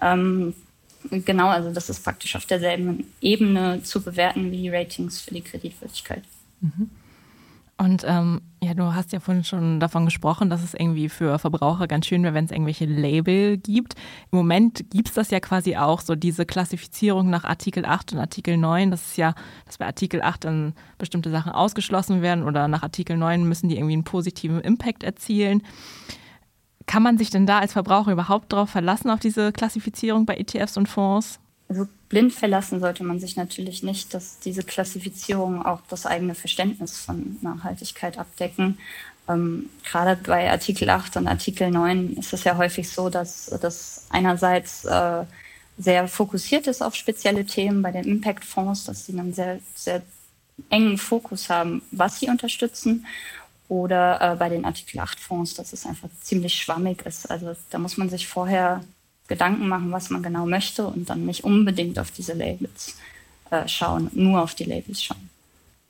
Ähm, 0.00 0.54
genau, 1.10 1.48
also 1.48 1.72
das 1.72 1.88
ist 1.88 2.04
praktisch 2.04 2.36
auf 2.36 2.46
derselben 2.46 3.12
Ebene 3.20 3.82
zu 3.82 4.02
bewerten 4.02 4.50
wie 4.50 4.62
die 4.62 4.70
Ratings 4.70 5.20
für 5.20 5.34
die 5.34 5.40
Kreditwürdigkeit. 5.40 6.22
Mhm. 6.60 6.90
Und 7.80 8.02
ähm, 8.04 8.40
ja, 8.60 8.74
du 8.74 8.92
hast 8.92 9.12
ja 9.12 9.20
vorhin 9.20 9.44
schon 9.44 9.78
davon 9.78 10.04
gesprochen, 10.04 10.50
dass 10.50 10.64
es 10.64 10.74
irgendwie 10.74 11.08
für 11.08 11.38
Verbraucher 11.38 11.86
ganz 11.86 12.06
schön 12.06 12.24
wäre, 12.24 12.34
wenn 12.34 12.44
es 12.44 12.50
irgendwelche 12.50 12.86
Label 12.86 13.56
gibt. 13.56 13.94
Im 14.32 14.38
Moment 14.38 14.90
gibt 14.90 15.08
es 15.08 15.14
das 15.14 15.30
ja 15.30 15.38
quasi 15.38 15.76
auch, 15.76 16.00
so 16.00 16.16
diese 16.16 16.44
Klassifizierung 16.44 17.30
nach 17.30 17.44
Artikel 17.44 17.84
8 17.84 18.14
und 18.14 18.18
Artikel 18.18 18.56
9. 18.56 18.90
Das 18.90 19.06
ist 19.06 19.16
ja, 19.16 19.34
dass 19.64 19.78
bei 19.78 19.86
Artikel 19.86 20.22
8 20.22 20.44
dann 20.44 20.74
bestimmte 20.98 21.30
Sachen 21.30 21.52
ausgeschlossen 21.52 22.20
werden 22.20 22.42
oder 22.42 22.66
nach 22.66 22.82
Artikel 22.82 23.16
9 23.16 23.44
müssen 23.44 23.68
die 23.68 23.76
irgendwie 23.76 23.94
einen 23.94 24.04
positiven 24.04 24.60
Impact 24.60 25.04
erzielen. 25.04 25.62
Kann 26.86 27.04
man 27.04 27.16
sich 27.16 27.30
denn 27.30 27.46
da 27.46 27.60
als 27.60 27.74
Verbraucher 27.74 28.10
überhaupt 28.10 28.52
darauf 28.52 28.70
verlassen, 28.70 29.10
auf 29.10 29.20
diese 29.20 29.52
Klassifizierung 29.52 30.26
bei 30.26 30.36
ETFs 30.36 30.76
und 30.76 30.88
Fonds? 30.88 31.38
Also 31.68 31.86
blind 32.08 32.32
verlassen 32.32 32.80
sollte 32.80 33.04
man 33.04 33.20
sich 33.20 33.36
natürlich 33.36 33.82
nicht, 33.82 34.14
dass 34.14 34.38
diese 34.38 34.62
Klassifizierungen 34.62 35.62
auch 35.62 35.80
das 35.88 36.06
eigene 36.06 36.34
Verständnis 36.34 36.96
von 36.96 37.36
Nachhaltigkeit 37.42 38.18
abdecken. 38.18 38.78
Ähm, 39.28 39.68
gerade 39.84 40.16
bei 40.16 40.50
Artikel 40.50 40.88
8 40.88 41.18
und 41.18 41.28
Artikel 41.28 41.70
9 41.70 42.14
ist 42.14 42.32
es 42.32 42.44
ja 42.44 42.56
häufig 42.56 42.88
so, 42.88 43.10
dass 43.10 43.46
das 43.60 44.06
einerseits 44.08 44.86
äh, 44.86 45.24
sehr 45.76 46.08
fokussiert 46.08 46.66
ist 46.66 46.82
auf 46.82 46.94
spezielle 46.94 47.44
Themen 47.44 47.82
bei 47.82 47.92
den 47.92 48.04
Impact-Fonds, 48.04 48.84
dass 48.84 49.06
sie 49.06 49.12
einen 49.12 49.34
sehr, 49.34 49.60
sehr 49.74 50.02
engen 50.70 50.96
Fokus 50.96 51.50
haben, 51.50 51.82
was 51.90 52.18
sie 52.18 52.28
unterstützen. 52.28 53.06
Oder 53.68 54.20
äh, 54.20 54.36
bei 54.36 54.48
den 54.48 54.64
Artikel 54.64 54.98
8-Fonds, 54.98 55.54
dass 55.54 55.74
es 55.74 55.84
einfach 55.84 56.08
ziemlich 56.22 56.54
schwammig 56.54 57.04
ist. 57.04 57.30
Also 57.30 57.54
da 57.68 57.78
muss 57.78 57.98
man 57.98 58.08
sich 58.08 58.26
vorher 58.26 58.82
Gedanken 59.28 59.68
machen, 59.68 59.92
was 59.92 60.10
man 60.10 60.22
genau 60.22 60.46
möchte 60.46 60.86
und 60.86 61.08
dann 61.08 61.26
nicht 61.26 61.44
unbedingt 61.44 61.98
auf 61.98 62.10
diese 62.10 62.32
Labels 62.32 62.96
äh, 63.50 63.68
schauen, 63.68 64.10
nur 64.14 64.42
auf 64.42 64.54
die 64.54 64.64
Labels 64.64 65.02
schauen. 65.02 65.30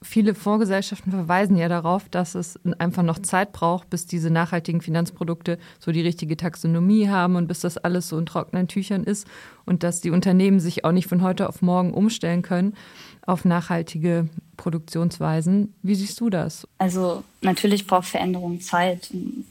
Viele 0.00 0.34
Fondsgesellschaften 0.34 1.10
verweisen 1.10 1.56
ja 1.56 1.68
darauf, 1.68 2.08
dass 2.08 2.36
es 2.36 2.58
einfach 2.78 3.02
noch 3.02 3.18
Zeit 3.18 3.52
braucht, 3.52 3.90
bis 3.90 4.06
diese 4.06 4.30
nachhaltigen 4.30 4.80
Finanzprodukte 4.80 5.58
so 5.80 5.90
die 5.90 6.02
richtige 6.02 6.36
Taxonomie 6.36 7.08
haben 7.08 7.34
und 7.34 7.48
bis 7.48 7.60
das 7.60 7.78
alles 7.78 8.08
so 8.08 8.16
in 8.16 8.26
trockenen 8.26 8.68
Tüchern 8.68 9.02
ist 9.02 9.26
und 9.66 9.82
dass 9.82 10.00
die 10.00 10.10
Unternehmen 10.10 10.60
sich 10.60 10.84
auch 10.84 10.92
nicht 10.92 11.08
von 11.08 11.22
heute 11.22 11.48
auf 11.48 11.62
morgen 11.62 11.92
umstellen 11.94 12.42
können 12.42 12.74
auf 13.28 13.44
nachhaltige 13.44 14.28
Produktionsweisen. 14.56 15.74
Wie 15.82 15.94
siehst 15.94 16.18
du 16.18 16.30
das? 16.30 16.66
Also 16.78 17.22
natürlich 17.42 17.86
braucht 17.86 18.06
Veränderung 18.06 18.62
Zeit. 18.62 19.10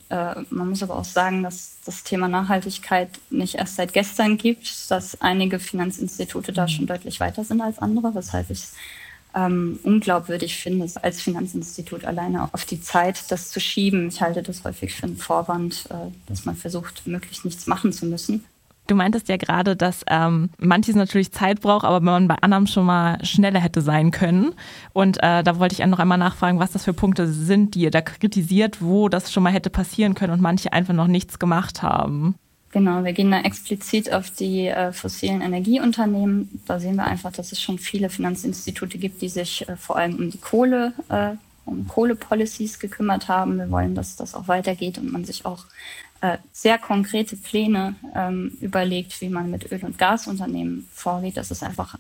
Äh, 0.09 0.35
man 0.49 0.69
muss 0.69 0.81
aber 0.81 0.95
auch 0.95 1.05
sagen, 1.05 1.43
dass 1.43 1.77
das 1.85 2.03
Thema 2.03 2.27
Nachhaltigkeit 2.27 3.09
nicht 3.29 3.55
erst 3.55 3.75
seit 3.75 3.93
gestern 3.93 4.37
gibt, 4.37 4.89
dass 4.89 5.21
einige 5.21 5.59
Finanzinstitute 5.59 6.53
da 6.53 6.67
schon 6.67 6.87
deutlich 6.87 7.19
weiter 7.19 7.43
sind 7.43 7.61
als 7.61 7.77
andere, 7.77 8.15
weshalb 8.15 8.49
ich 8.49 8.63
ähm, 9.37 9.79
unglaubwürdig 9.83 10.55
finde, 10.55 10.87
als 11.01 11.21
Finanzinstitut 11.21 12.05
alleine 12.05 12.49
auf 12.53 12.65
die 12.65 12.81
Zeit 12.81 13.31
das 13.31 13.49
zu 13.49 13.59
schieben. 13.59 14.07
Ich 14.07 14.21
halte 14.21 14.41
das 14.41 14.63
häufig 14.63 14.95
für 14.95 15.03
einen 15.03 15.17
Vorwand, 15.17 15.87
äh, 15.89 16.11
dass 16.27 16.45
man 16.45 16.55
versucht, 16.55 17.05
möglichst 17.05 17.45
nichts 17.45 17.67
machen 17.67 17.93
zu 17.93 18.05
müssen. 18.07 18.43
Du 18.87 18.95
meintest 18.95 19.27
ja 19.27 19.35
gerade, 19.35 19.75
dass 19.75 20.03
ähm, 20.07 20.49
manches 20.57 20.95
natürlich 20.95 21.33
Zeit 21.33 21.59
braucht, 21.59 21.85
aber 21.85 21.99
man 21.99 22.29
bei 22.29 22.35
anderem 22.41 22.67
schon 22.67 22.85
mal 22.85 23.23
schneller 23.23 23.59
hätte 23.59 23.81
sein 23.81 24.11
können. 24.11 24.53
Und 24.93 25.17
äh, 25.17 25.43
da 25.43 25.59
wollte 25.59 25.73
ich 25.73 25.85
noch 25.85 25.99
einmal 25.99 26.17
nachfragen, 26.17 26.59
was 26.59 26.71
das 26.71 26.85
für 26.85 26.93
Punkte 26.93 27.27
sind, 27.27 27.75
die 27.75 27.81
ihr 27.81 27.91
da 27.91 28.01
kritisiert, 28.01 28.81
wo 28.81 29.09
das 29.09 29.31
schon 29.31 29.43
mal 29.43 29.51
hätte 29.51 29.69
passieren 29.69 30.13
können 30.13 30.31
und 30.31 30.41
manche 30.41 30.71
einfach 30.71 30.93
noch 30.93 31.07
nichts 31.07 31.37
gemacht 31.37 31.83
haben. 31.83 32.35
Genau, 32.77 33.03
wir 33.03 33.13
gehen 33.13 33.31
da 33.31 33.41
explizit 33.41 34.13
auf 34.13 34.29
die 34.29 34.67
äh, 34.67 34.93
fossilen 34.93 35.41
Energieunternehmen. 35.41 36.61
Da 36.67 36.79
sehen 36.79 36.97
wir 36.97 37.05
einfach, 37.05 37.31
dass 37.31 37.51
es 37.51 37.59
schon 37.59 37.79
viele 37.79 38.07
Finanzinstitute 38.07 38.99
gibt, 38.99 39.19
die 39.23 39.29
sich 39.29 39.67
äh, 39.67 39.75
vor 39.75 39.97
allem 39.97 40.17
um 40.17 40.29
die 40.29 40.37
Kohle, 40.37 40.93
äh, 41.09 41.31
um 41.65 41.87
Kohlepolicies 41.87 42.77
gekümmert 42.77 43.29
haben. 43.29 43.57
Wir 43.57 43.71
wollen, 43.71 43.95
dass 43.95 44.15
das 44.15 44.35
auch 44.35 44.47
weitergeht 44.47 44.99
und 44.99 45.11
man 45.11 45.25
sich 45.25 45.43
auch 45.43 45.65
äh, 46.21 46.37
sehr 46.51 46.77
konkrete 46.77 47.35
Pläne 47.35 47.95
ähm, 48.13 48.55
überlegt, 48.61 49.21
wie 49.21 49.29
man 49.29 49.49
mit 49.49 49.71
Öl- 49.71 49.83
und 49.83 49.97
Gasunternehmen 49.97 50.87
vorgeht. 50.93 51.37
Das 51.37 51.49
ist 51.49 51.63
einfach 51.63 51.95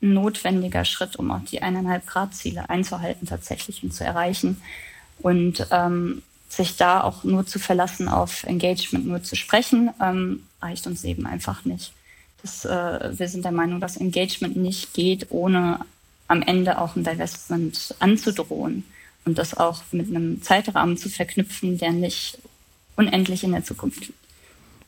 ein 0.00 0.14
notwendiger 0.14 0.86
Schritt, 0.86 1.16
um 1.16 1.30
auch 1.30 1.44
die 1.44 1.60
eineinhalb 1.60 2.06
Grad 2.06 2.34
Ziele 2.34 2.70
einzuhalten 2.70 3.26
tatsächlich 3.26 3.82
und 3.82 3.92
zu 3.92 4.04
erreichen. 4.04 4.58
Und 5.18 5.66
ähm, 5.70 6.22
sich 6.52 6.76
da 6.76 7.02
auch 7.02 7.24
nur 7.24 7.46
zu 7.46 7.58
verlassen 7.58 8.08
auf 8.08 8.44
Engagement, 8.44 9.06
nur 9.06 9.22
zu 9.22 9.36
sprechen, 9.36 9.90
ähm, 10.02 10.42
reicht 10.60 10.86
uns 10.86 11.02
eben 11.02 11.26
einfach 11.26 11.64
nicht. 11.64 11.92
Das, 12.42 12.64
äh, 12.66 13.18
wir 13.18 13.28
sind 13.28 13.44
der 13.44 13.52
Meinung, 13.52 13.80
dass 13.80 13.96
Engagement 13.96 14.56
nicht 14.56 14.92
geht, 14.92 15.28
ohne 15.30 15.80
am 16.28 16.42
Ende 16.42 16.78
auch 16.78 16.94
ein 16.94 17.04
Divestment 17.04 17.94
anzudrohen 18.00 18.84
und 19.24 19.38
das 19.38 19.56
auch 19.56 19.82
mit 19.92 20.08
einem 20.08 20.42
Zeitrahmen 20.42 20.98
zu 20.98 21.08
verknüpfen, 21.08 21.78
der 21.78 21.92
nicht 21.92 22.38
unendlich 22.96 23.44
in 23.44 23.52
der 23.52 23.64
Zukunft 23.64 24.08
liegt. 24.08 24.18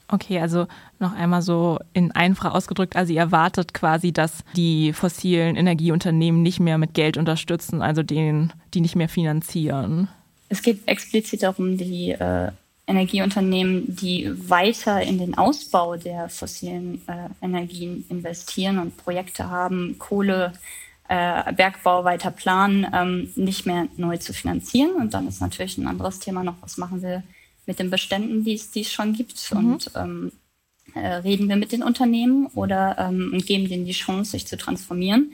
Okay, 0.09 0.39
also 0.41 0.67
noch 0.99 1.15
einmal 1.15 1.41
so 1.41 1.79
in 1.95 2.13
einfach 2.13 2.53
ausgedrückt, 2.53 2.95
also 2.95 3.15
ihr 3.15 3.21
erwartet 3.21 3.73
quasi, 3.73 4.13
dass 4.13 4.45
die 4.55 4.93
fossilen 4.93 5.57
Energieunternehmen 5.57 6.43
nicht 6.43 6.61
mehr 6.61 6.77
mit 6.77 6.93
Geld 6.93 7.17
unterstützen, 7.17 7.81
also 7.81 8.03
denen, 8.03 8.53
die 8.75 8.83
nicht 8.83 8.97
mehr 8.97 9.09
finanzieren. 9.09 10.09
Es 10.49 10.63
geht 10.63 10.87
explizit 10.87 11.43
darum, 11.43 11.77
die 11.77 12.11
äh, 12.11 12.51
Energieunternehmen, 12.87 13.97
die 13.97 14.31
weiter 14.49 15.03
in 15.03 15.19
den 15.19 15.37
Ausbau 15.37 15.97
der 15.97 16.29
fossilen 16.29 17.01
äh, 17.09 17.29
Energien 17.45 18.05
investieren 18.09 18.79
und 18.79 18.97
Projekte 18.97 19.49
haben, 19.49 19.97
Kohle, 19.99 20.53
äh, 21.09 21.53
Bergbau 21.53 22.05
weiter 22.05 22.31
planen, 22.31 22.87
ähm, 22.93 23.33
nicht 23.37 23.65
mehr 23.65 23.89
neu 23.97 24.19
zu 24.19 24.35
finanzieren. 24.35 24.95
Und 24.97 25.15
dann 25.15 25.29
ist 25.29 25.41
natürlich 25.41 25.79
ein 25.79 25.87
anderes 25.87 26.19
Thema 26.19 26.45
noch, 26.45 26.57
was 26.61 26.77
machen 26.77 27.03
wir 27.03 27.23
mit 27.67 27.79
den 27.79 27.91
Beständen, 27.91 28.45
die 28.45 28.55
es, 28.55 28.93
schon 28.93 29.15
gibt 29.15 29.51
mhm. 29.53 29.59
und 29.59 29.91
ähm, 29.97 30.33
äh, 30.95 31.07
reden 31.07 31.49
wir 31.49 31.57
mit 31.57 31.73
den 31.73 31.83
Unternehmen 31.83 32.47
oder 32.55 32.97
ähm, 32.99 33.43
geben 33.47 33.69
denen 33.69 33.87
die 33.87 33.93
Chance, 33.93 34.33
sich 34.33 34.47
zu 34.47 34.59
transformieren 34.59 35.33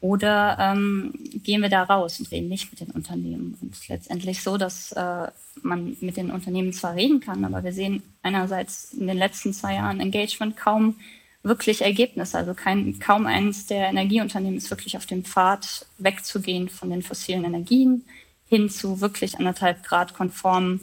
oder 0.00 0.58
ähm, 0.60 1.12
gehen 1.42 1.62
wir 1.62 1.68
da 1.68 1.82
raus 1.82 2.20
und 2.20 2.30
reden 2.30 2.48
nicht 2.48 2.70
mit 2.70 2.80
den 2.80 2.90
Unternehmen. 2.90 3.56
Und 3.60 3.72
es 3.72 3.80
ist 3.80 3.88
letztendlich 3.88 4.42
so, 4.42 4.56
dass 4.56 4.92
äh, 4.92 5.28
man 5.62 5.96
mit 6.00 6.16
den 6.16 6.30
Unternehmen 6.30 6.72
zwar 6.72 6.94
reden 6.94 7.20
kann, 7.20 7.44
aber 7.44 7.64
wir 7.64 7.72
sehen 7.72 8.02
einerseits 8.22 8.92
in 8.92 9.06
den 9.06 9.16
letzten 9.16 9.52
zwei 9.52 9.74
Jahren 9.74 10.00
Engagement 10.00 10.56
kaum 10.56 10.96
wirklich 11.42 11.82
Ergebnisse. 11.82 12.36
Also 12.36 12.54
kein, 12.54 12.98
kaum 12.98 13.26
eines 13.26 13.66
der 13.66 13.88
Energieunternehmen 13.88 14.58
ist 14.58 14.70
wirklich 14.70 14.96
auf 14.96 15.06
dem 15.06 15.24
Pfad 15.24 15.86
wegzugehen 15.98 16.68
von 16.68 16.90
den 16.90 17.02
fossilen 17.02 17.44
Energien 17.44 18.04
hin 18.48 18.68
zu 18.68 19.00
wirklich 19.00 19.38
anderthalb 19.38 19.82
Grad 19.82 20.14
konformen 20.14 20.80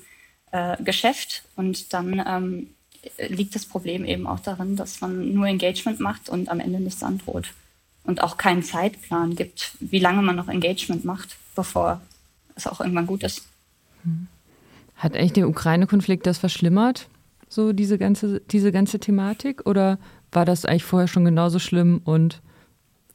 äh, 0.52 0.82
Geschäft. 0.84 1.44
Und 1.56 1.94
dann 1.94 2.24
ähm, 2.26 2.70
liegt 3.30 3.56
das 3.56 3.66
Problem 3.66 4.06
eben 4.06 4.26
auch 4.26 4.40
darin, 4.40 4.76
dass 4.76 5.02
man 5.02 5.34
nur 5.34 5.48
Engagement 5.48 6.00
macht 6.00 6.30
und 6.30 6.50
am 6.50 6.60
Ende 6.60 6.80
nichts 6.80 7.04
androht. 7.04 7.54
Und 8.04 8.22
auch 8.22 8.38
keinen 8.38 8.64
Zeitplan 8.64 9.36
gibt, 9.36 9.78
wie 9.80 10.00
lange 10.00 10.22
man 10.22 10.36
noch 10.36 10.50
Engagement 10.50 11.06
macht, 11.06 11.38
bevor 11.56 12.02
es 12.56 12.68
auch 12.68 12.82
irgendwann 12.82 13.08
gut 13.08 13.24
ist. 13.24 13.48
Hat 14.98 15.16
eigentlich 15.16 15.34
der 15.34 15.48
Ukraine-Konflikt 15.48 16.28
das 16.28 16.38
verschlimmert? 16.38 17.08
so 17.54 17.72
diese 17.72 17.98
ganze, 17.98 18.42
diese 18.52 18.72
ganze 18.72 19.00
Thematik? 19.00 19.66
Oder 19.66 20.00
war 20.32 20.46
das 20.46 20.66
eigentlich 20.66 20.84
vorher 20.84 21.08
schon 21.08 21.26
genauso 21.26 21.60
schlimm 21.60 22.02
und 22.04 22.42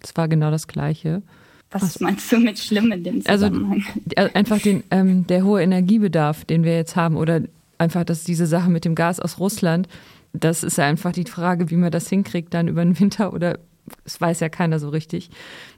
es 0.02 0.16
war 0.16 0.28
genau 0.28 0.50
das 0.50 0.68
Gleiche? 0.68 1.22
Was, 1.70 1.82
Was 1.82 2.00
meinst 2.00 2.32
du 2.32 2.38
mit 2.38 2.58
schlimm 2.58 2.92
in 2.92 3.04
dem 3.04 3.22
also, 3.26 3.48
Zusammenhang? 3.48 3.84
Also 4.16 4.34
einfach 4.34 4.58
den, 4.60 4.84
ähm, 4.90 5.26
der 5.26 5.44
hohe 5.44 5.60
Energiebedarf, 5.60 6.44
den 6.44 6.64
wir 6.64 6.76
jetzt 6.76 6.96
haben 6.96 7.16
oder 7.16 7.42
einfach, 7.76 8.04
dass 8.04 8.24
diese 8.24 8.46
Sache 8.46 8.70
mit 8.70 8.84
dem 8.84 8.94
Gas 8.94 9.20
aus 9.20 9.38
Russland, 9.38 9.88
das 10.32 10.62
ist 10.62 10.78
ja 10.78 10.86
einfach 10.86 11.12
die 11.12 11.24
Frage, 11.24 11.70
wie 11.70 11.76
man 11.76 11.90
das 11.90 12.08
hinkriegt 12.08 12.54
dann 12.54 12.68
über 12.68 12.84
den 12.84 12.98
Winter 12.98 13.32
oder 13.32 13.58
es 14.04 14.20
weiß 14.20 14.40
ja 14.40 14.48
keiner 14.48 14.78
so 14.78 14.88
richtig, 14.88 15.30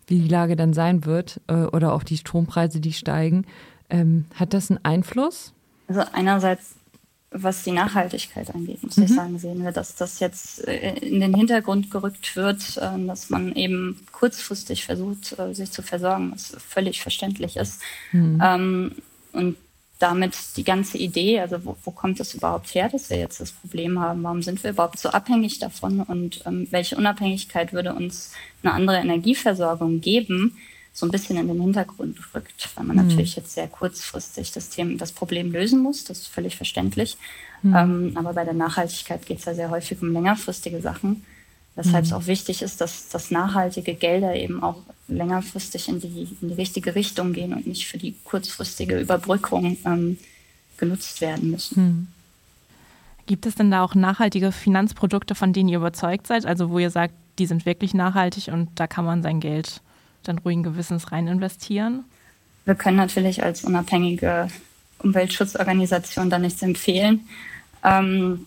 wie 0.07 0.21
die 0.21 0.29
Lage 0.29 0.57
dann 0.57 0.73
sein 0.73 1.05
wird 1.05 1.41
äh, 1.47 1.65
oder 1.65 1.93
auch 1.93 2.03
die 2.03 2.17
Strompreise, 2.17 2.81
die 2.81 2.93
steigen. 2.93 3.47
Ähm, 3.89 4.27
hat 4.35 4.55
das 4.55 4.71
einen 4.71 4.85
Einfluss? 4.85 5.53
Also 5.89 6.03
einerseits, 6.13 6.75
was 7.33 7.65
die 7.65 7.73
Nachhaltigkeit 7.73 8.55
angeht, 8.55 8.83
muss 8.83 8.97
mhm. 8.97 9.05
ich 9.05 9.15
sagen, 9.15 9.39
sehen 9.39 9.63
wir, 9.63 9.73
dass 9.73 9.97
das 9.97 10.21
jetzt 10.21 10.67
äh, 10.67 10.95
in 10.99 11.21
den 11.21 11.35
Hintergrund 11.35 11.91
gerückt 11.91 12.37
wird, 12.37 12.77
äh, 12.77 13.07
dass 13.07 13.31
man 13.31 13.55
eben 13.55 14.01
kurzfristig 14.13 14.85
versucht, 14.85 15.39
äh, 15.39 15.55
sich 15.55 15.71
zu 15.71 15.83
versorgen, 15.83 16.33
was 16.33 16.57
völlig 16.59 17.03
verständlich 17.03 17.57
ist. 17.57 17.81
Mhm. 18.13 18.41
Ähm, 18.43 18.93
und 19.33 19.57
damit 20.01 20.35
die 20.57 20.65
ganze 20.65 20.99
Idee, 20.99 21.41
also 21.41 21.65
wo, 21.65 21.77
wo 21.85 21.91
kommt 21.91 22.19
es 22.21 22.35
überhaupt 22.35 22.75
her, 22.75 22.89
dass 22.89 23.11
wir 23.11 23.19
jetzt 23.19 23.39
das 23.39 23.53
Problem 23.53 24.01
haben? 24.01 24.23
Warum 24.23 24.43
sind 24.43 24.63
wir 24.65 24.71
überhaupt 24.71 24.99
so 24.99 25.11
abhängig 25.11 25.59
davon? 25.59 26.01
Und 26.01 26.43
ähm, 26.47 26.67
welche 26.71 26.97
Unabhängigkeit 26.97 27.73
würde 27.73 27.95
uns 27.95 28.33
eine 28.63 28.73
andere 28.73 28.97
Energieversorgung 28.97 30.01
geben? 30.01 30.57
So 30.93 31.07
ein 31.07 31.13
bisschen 31.13 31.37
in 31.37 31.49
den 31.49 31.61
Hintergrund 31.61 32.19
rückt, 32.35 32.71
weil 32.75 32.85
man 32.85 32.97
mhm. 32.97 33.09
natürlich 33.09 33.37
jetzt 33.37 33.55
sehr 33.55 33.69
kurzfristig 33.69 34.51
das 34.53 34.71
Thema, 34.71 34.97
das 34.97 35.13
Problem 35.13 35.53
lösen 35.53 35.81
muss. 35.81 36.05
Das 36.05 36.21
ist 36.21 36.29
völlig 36.29 36.57
verständlich. 36.57 37.19
Mhm. 37.63 37.77
Ähm, 37.77 38.13
aber 38.15 38.33
bei 38.33 38.45
der 38.45 38.55
Nachhaltigkeit 38.55 39.27
geht 39.27 39.39
es 39.39 39.45
ja 39.45 39.55
sehr 39.55 39.71
häufig 39.71 40.01
um 40.01 40.13
längerfristige 40.13 40.81
Sachen. 40.81 41.25
Weshalb 41.77 42.05
mhm. 42.05 42.09
es 42.09 42.13
auch 42.13 42.27
wichtig 42.27 42.63
ist, 42.63 42.81
dass, 42.81 43.09
dass 43.09 43.31
nachhaltige 43.31 43.95
Gelder 43.95 44.35
eben 44.35 44.63
auch 44.63 44.77
längerfristig 45.09 45.89
in 45.89 46.01
die, 46.01 46.29
in 46.41 46.49
die 46.49 46.55
richtige 46.55 46.95
Richtung 46.95 47.33
gehen 47.33 47.55
und 47.55 47.67
nicht 47.67 47.87
für 47.87 47.99
die 47.99 48.15
kurzfristige 48.25 48.99
Überbrückung 48.99 49.77
ähm, 49.85 50.19
genutzt 50.77 51.21
werden 51.21 51.51
müssen. 51.51 51.83
Mhm. 51.83 52.09
Gibt 53.27 53.47
es 53.47 53.55
denn 53.55 53.71
da 53.71 53.85
auch 53.85 53.95
nachhaltige 53.95 54.51
Finanzprodukte, 54.51 55.35
von 55.35 55.53
denen 55.53 55.69
ihr 55.69 55.79
überzeugt 55.79 56.27
seid? 56.27 56.47
Also 56.47 56.71
wo 56.71 56.79
ihr 56.79 56.91
sagt, 56.91 57.15
die 57.39 57.47
sind 57.47 57.65
wirklich 57.65 57.95
nachhaltig 57.95 58.49
und 58.49 58.69
da 58.75 58.87
kann 58.87 59.05
man 59.05 59.23
sein 59.23 59.39
Geld 59.41 59.81
dann 60.25 60.39
ruhigen 60.39 60.63
Gewissens 60.63 61.13
rein 61.13 61.29
investieren? 61.29 62.05
Wir 62.65 62.75
können 62.75 62.97
natürlich 62.97 63.43
als 63.43 63.65
unabhängige 63.65 64.49
Umweltschutzorganisation 64.99 66.29
da 66.29 66.39
nichts 66.39 66.63
empfehlen. 66.63 67.21
Ähm, 67.85 68.47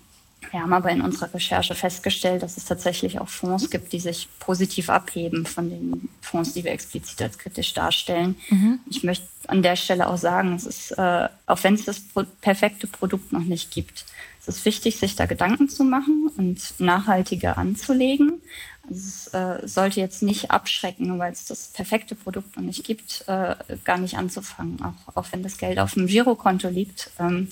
wir 0.52 0.62
haben 0.62 0.74
aber 0.74 0.90
in 0.92 1.02
unserer 1.02 1.34
Recherche 1.34 1.76
festgestellt, 1.76 2.44
dass 2.44 2.58
es 2.58 2.66
tatsächlich 2.66 3.20
auch 3.20 3.28
Fonds 3.28 3.70
gibt, 3.70 3.94
die 3.94 4.00
sich 4.00 4.28
positiv 4.40 4.90
abheben 4.90 5.46
von 5.46 5.70
den 5.70 6.10
Fonds, 6.22 6.54
die 6.54 6.64
wir 6.64 6.72
explizit 6.72 7.22
als 7.22 7.38
kritisch 7.38 7.74
darstellen. 7.74 8.36
Mhm. 8.50 8.80
Ich 8.90 9.04
möchte 9.04 9.26
an 9.48 9.62
der 9.62 9.76
Stelle 9.76 10.08
auch 10.08 10.18
sagen, 10.18 10.56
es 10.56 10.66
ist, 10.66 10.92
äh, 10.92 11.28
auch 11.46 11.64
wenn 11.64 11.74
es 11.76 11.86
das 11.86 12.02
perfekte 12.42 12.88
Produkt 12.88 13.32
noch 13.32 13.44
nicht 13.44 13.72
gibt, 13.72 14.06
es 14.46 14.58
ist 14.58 14.66
wichtig, 14.66 14.98
sich 14.98 15.16
da 15.16 15.26
Gedanken 15.26 15.70
zu 15.70 15.86
machen 15.86 16.30
und 16.36 16.74
nachhaltiger 16.78 17.58
anzulegen. 17.58 18.42
Also 18.90 18.96
es 18.96 19.28
äh, 19.28 19.66
sollte 19.66 20.02
jetzt 20.02 20.22
nicht 20.22 20.52
abschrecken, 20.52 21.18
weil 21.18 21.32
es 21.32 21.46
das 21.46 21.70
perfekte 21.70 22.16
Produkt 22.16 22.58
noch 22.58 22.64
nicht 22.64 22.84
gibt, 22.84 23.24
äh, 23.28 23.56
gar 23.86 23.98
nicht 23.98 24.18
anzufangen, 24.18 24.82
auch, 24.84 25.16
auch 25.16 25.28
wenn 25.32 25.44
das 25.44 25.58
Geld 25.58 25.80
auf 25.80 25.94
dem 25.94 26.08
Girokonto 26.08 26.68
liegt. 26.68 27.12
Ähm, 27.20 27.48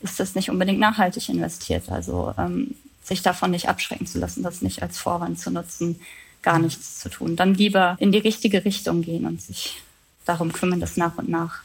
ist 0.00 0.20
das 0.20 0.34
nicht 0.34 0.50
unbedingt 0.50 0.78
nachhaltig 0.78 1.28
investiert. 1.28 1.90
Also 1.90 2.34
ähm, 2.38 2.74
sich 3.02 3.22
davon 3.22 3.50
nicht 3.50 3.68
abschrecken 3.68 4.06
zu 4.06 4.18
lassen, 4.18 4.42
das 4.42 4.62
nicht 4.62 4.82
als 4.82 4.98
Vorwand 4.98 5.38
zu 5.38 5.50
nutzen, 5.50 6.00
gar 6.42 6.58
nichts 6.58 6.98
zu 6.98 7.08
tun. 7.08 7.36
Dann 7.36 7.54
lieber 7.54 7.96
in 7.98 8.12
die 8.12 8.18
richtige 8.18 8.64
Richtung 8.64 9.02
gehen 9.02 9.26
und 9.26 9.40
sich 9.40 9.82
darum 10.24 10.52
kümmern, 10.52 10.80
das 10.80 10.96
nach 10.96 11.16
und 11.18 11.28
nach 11.28 11.60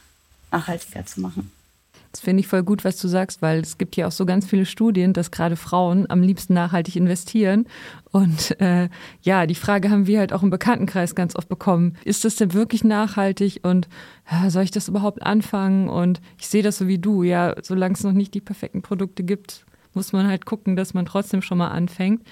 nachhaltiger 0.52 1.06
zu 1.06 1.22
machen. 1.22 1.52
Das 2.12 2.20
finde 2.20 2.42
ich 2.42 2.48
voll 2.48 2.64
gut, 2.64 2.84
was 2.84 2.98
du 2.98 3.08
sagst, 3.08 3.42
weil 3.42 3.60
es 3.62 3.78
gibt 3.78 3.96
ja 3.96 4.08
auch 4.08 4.12
so 4.12 4.26
ganz 4.26 4.46
viele 4.46 4.66
Studien, 4.66 5.14
dass 5.14 5.32
gerade 5.32 5.56
Frauen 5.56 6.10
am 6.10 6.22
liebsten 6.22 6.54
nachhaltig 6.54 6.98
investieren. 6.98 7.66
Und 8.12 8.60
äh, 8.60 8.90
ja, 9.22 9.46
die 9.46 9.56
Frage 9.56 9.90
haben 9.90 10.08
wir 10.08 10.20
halt 10.20 10.34
auch 10.34 10.44
im 10.44 10.50
Bekanntenkreis 10.50 11.16
ganz 11.16 11.38
oft 11.38 11.48
bekommen. 11.48 11.96
Ist 12.04 12.26
das 12.26 12.36
denn 12.36 12.54
wirklich 12.54 12.84
nachhaltig 12.84 13.62
und 13.64 13.88
ja, 14.30 14.50
soll 14.50 14.64
ich 14.64 14.72
das 14.72 14.90
überhaupt 14.90 15.24
anfangen? 15.24 15.88
Und 15.88 16.20
ich 16.38 16.50
sehe 16.50 16.64
das 16.64 16.78
so 16.78 16.88
wie 16.88 17.00
du, 17.00 17.24
ja, 17.24 17.56
solange 17.62 17.94
es 17.94 18.04
noch 18.04 18.12
nicht 18.12 18.34
die 18.34 18.42
perfekten 18.42 18.82
Produkte 18.82 19.24
gibt, 19.24 19.66
muss 19.94 20.12
man 20.12 20.28
halt 20.28 20.46
gucken, 20.46 20.76
dass 20.76 20.94
man 20.94 21.06
trotzdem 21.06 21.42
schon 21.42 21.60
mal 21.60 21.70
anfängt. 21.70 22.24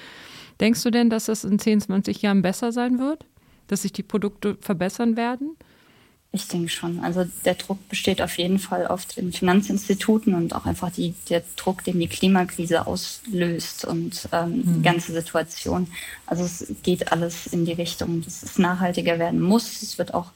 Denkst 0.60 0.84
du 0.84 0.92
denn, 0.92 1.10
dass 1.10 1.26
das 1.26 1.46
in 1.46 1.58
10, 1.58 1.82
20 1.82 2.22
Jahren 2.22 2.42
besser 2.42 2.74
sein 2.74 3.00
wird? 3.00 3.26
Dass 3.68 3.84
sich 3.84 3.94
die 3.94 4.04
Produkte 4.04 4.58
verbessern 4.60 5.16
werden? 5.16 5.56
Ich 6.32 6.48
denke 6.48 6.70
schon. 6.70 7.00
Also 7.00 7.26
der 7.44 7.56
Druck 7.56 7.90
besteht 7.90 8.22
auf 8.22 8.38
jeden 8.38 8.60
Fall 8.60 8.86
oft 8.86 9.18
in 9.18 9.34
Finanzinstituten 9.34 10.36
und 10.36 10.54
auch 10.54 10.68
einfach 10.68 10.92
die, 10.92 11.16
der 11.28 11.42
Druck, 11.56 11.84
den 11.84 12.00
die 12.00 12.08
Klimakrise 12.08 12.86
auslöst 12.86 13.84
und 13.86 14.30
ähm, 14.32 14.58
mhm. 14.58 14.74
die 14.76 14.82
ganze 14.84 15.12
Situation. 15.12 15.88
Also 16.28 16.44
es 16.44 16.72
geht 16.84 17.12
alles 17.12 17.48
in 17.48 17.66
die 17.66 17.74
Richtung, 17.74 18.22
dass 18.24 18.44
es 18.44 18.60
nachhaltiger 18.60 19.18
werden 19.18 19.42
muss. 19.42 19.82
Es 19.82 19.98
wird 19.98 20.14
auch 20.14 20.32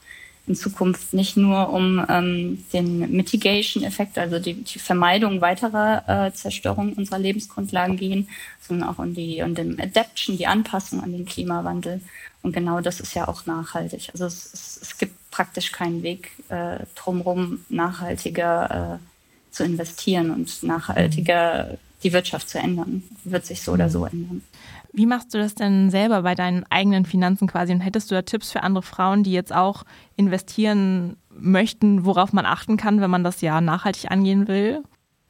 in 0.46 0.56
Zukunft 0.56 1.14
nicht 1.14 1.36
nur 1.36 1.70
um 1.72 2.04
ähm, 2.08 2.64
den 2.72 3.12
Mitigation-Effekt, 3.12 4.18
also 4.18 4.38
die, 4.38 4.54
die 4.54 4.78
Vermeidung 4.78 5.40
weiterer 5.40 6.26
äh, 6.26 6.32
Zerstörung 6.32 6.92
unserer 6.94 7.18
Lebensgrundlagen 7.18 7.96
gehen, 7.96 8.28
sondern 8.60 8.88
auch 8.88 8.98
um 8.98 9.14
die 9.14 9.42
um 9.42 9.54
den 9.54 9.80
Adaption, 9.80 10.36
die 10.36 10.46
Anpassung 10.46 11.02
an 11.02 11.12
den 11.12 11.24
Klimawandel. 11.24 12.00
Und 12.44 12.52
genau 12.52 12.82
das 12.82 13.00
ist 13.00 13.14
ja 13.14 13.26
auch 13.26 13.46
nachhaltig. 13.46 14.10
Also 14.12 14.26
es, 14.26 14.52
es, 14.52 14.78
es 14.82 14.98
gibt 14.98 15.30
praktisch 15.30 15.72
keinen 15.72 16.02
Weg 16.02 16.30
äh, 16.50 16.80
drumherum, 16.94 17.64
nachhaltiger 17.70 18.98
äh, 19.00 19.54
zu 19.54 19.64
investieren 19.64 20.30
und 20.30 20.62
nachhaltiger 20.62 21.78
die 22.02 22.12
Wirtschaft 22.12 22.50
zu 22.50 22.58
ändern. 22.58 23.02
Wird 23.24 23.46
sich 23.46 23.62
so 23.62 23.72
oder 23.72 23.88
so 23.88 24.04
ändern. 24.04 24.42
Wie 24.92 25.06
machst 25.06 25.32
du 25.32 25.38
das 25.38 25.54
denn 25.54 25.88
selber 25.90 26.20
bei 26.20 26.34
deinen 26.34 26.66
eigenen 26.70 27.06
Finanzen 27.06 27.48
quasi? 27.48 27.72
Und 27.72 27.80
hättest 27.80 28.10
du 28.10 28.14
da 28.14 28.20
Tipps 28.20 28.52
für 28.52 28.62
andere 28.62 28.82
Frauen, 28.82 29.24
die 29.24 29.32
jetzt 29.32 29.52
auch 29.54 29.84
investieren 30.16 31.16
möchten, 31.30 32.04
worauf 32.04 32.34
man 32.34 32.44
achten 32.44 32.76
kann, 32.76 33.00
wenn 33.00 33.10
man 33.10 33.24
das 33.24 33.40
ja 33.40 33.62
nachhaltig 33.62 34.10
angehen 34.10 34.48
will? 34.48 34.84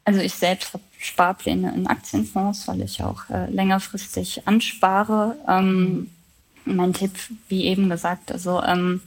Also 0.05 0.21
ich 0.21 0.35
selbst 0.35 0.75
habe 0.75 0.83
Sparpläne 0.99 1.73
in 1.75 1.87
Aktienfonds, 1.87 2.67
weil 2.67 2.83
ich 2.83 3.03
auch 3.05 3.31
äh, 3.31 3.49
längerfristig 3.51 4.49
anspare. 4.49 5.37
Ähm, 5.49 6.11
mein 6.65 6.93
Tipp, 6.93 7.13
wie 7.49 7.65
eben 7.65 7.89
gesagt, 7.89 8.33
also 8.33 8.63
ähm, 8.63 9.01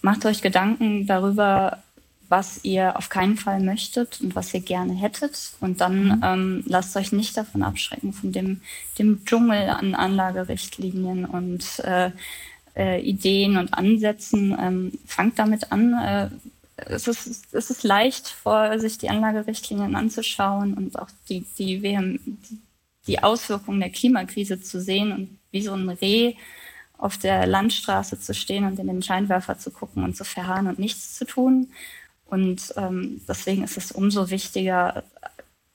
macht 0.00 0.26
euch 0.26 0.42
Gedanken 0.42 1.06
darüber, 1.06 1.82
was 2.28 2.64
ihr 2.64 2.96
auf 2.96 3.10
keinen 3.10 3.36
Fall 3.36 3.60
möchtet 3.60 4.20
und 4.22 4.34
was 4.34 4.54
ihr 4.54 4.60
gerne 4.60 4.94
hättet. 4.94 5.52
Und 5.60 5.82
dann 5.82 6.04
mhm. 6.04 6.20
ähm, 6.24 6.64
lasst 6.66 6.96
euch 6.96 7.12
nicht 7.12 7.36
davon 7.36 7.62
abschrecken, 7.62 8.14
von 8.14 8.32
dem, 8.32 8.62
dem 8.98 9.24
Dschungel 9.26 9.68
an 9.68 9.94
Anlagerichtlinien 9.94 11.26
und 11.26 11.80
äh, 11.80 12.10
äh, 12.74 13.02
Ideen 13.02 13.58
und 13.58 13.74
Ansätzen. 13.74 14.56
Ähm, 14.58 14.92
fangt 15.04 15.38
damit 15.38 15.72
an. 15.72 15.92
Äh, 15.92 16.30
es, 16.76 17.06
ist, 17.06 17.54
es 17.54 17.70
ist 17.70 17.82
leicht, 17.82 18.28
vor 18.28 18.78
sich 18.80 18.96
die 18.96 19.10
Anlagerichtlinien 19.10 19.94
anzuschauen 19.94 20.72
und 20.72 20.98
auch 20.98 21.10
die, 21.28 21.44
die, 21.58 21.80
die, 21.80 22.20
die 23.06 23.22
Auswirkungen 23.22 23.80
der 23.80 23.90
Klimakrise 23.90 24.58
zu 24.58 24.80
sehen 24.80 25.12
und 25.12 25.38
wie 25.52 25.62
so 25.62 25.72
ein 25.72 25.88
Reh 25.88 26.34
auf 26.98 27.18
der 27.18 27.46
Landstraße 27.46 28.18
zu 28.18 28.34
stehen 28.34 28.64
und 28.64 28.78
in 28.78 28.86
den 28.86 29.02
Scheinwerfer 29.02 29.58
zu 29.58 29.70
gucken 29.70 30.04
und 30.04 30.16
zu 30.16 30.24
verharren 30.24 30.66
und 30.66 30.78
nichts 30.78 31.14
zu 31.14 31.24
tun. 31.24 31.68
Und 32.26 32.72
ähm, 32.76 33.20
deswegen 33.28 33.62
ist 33.62 33.76
es 33.76 33.92
umso 33.92 34.30
wichtiger, 34.30 35.04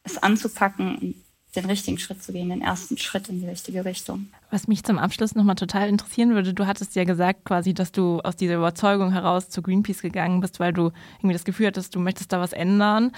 es 0.04 0.18
anzupacken 0.18 0.98
und 0.98 1.16
den 1.56 1.66
richtigen 1.66 1.98
Schritt 1.98 2.24
zu 2.24 2.32
gehen, 2.32 2.50
den 2.50 2.62
ersten 2.62 2.98
Schritt 2.98 3.30
in 3.30 3.42
die 3.42 3.48
richtige 3.48 3.84
Richtung. 3.84 4.28
Was 4.52 4.68
mich 4.68 4.84
zum 4.84 5.00
Abschluss 5.00 5.36
nochmal 5.36 5.56
total 5.56 5.90
interessieren 5.90 6.34
würde, 6.34 6.54
du 6.54 6.68
hattest 6.68 6.96
ja 6.96 7.04
gesagt 7.04 7.46
quasi, 7.46 7.74
dass 7.74 7.92
du 7.92 8.20
aus 8.22 8.36
dieser 8.36 8.56
Überzeugung 8.56 9.12
heraus 9.12 9.50
zu 9.50 9.62
Greenpeace 9.62 10.02
gegangen 10.02 10.40
bist, 10.40 10.60
weil 10.60 10.72
du 10.72 10.92
irgendwie 11.18 11.34
das 11.34 11.46
Gefühl 11.46 11.68
hattest, 11.68 11.96
du 11.96 12.00
möchtest 12.00 12.32
da 12.32 12.40
was 12.40 12.54
ändern. 12.54 13.12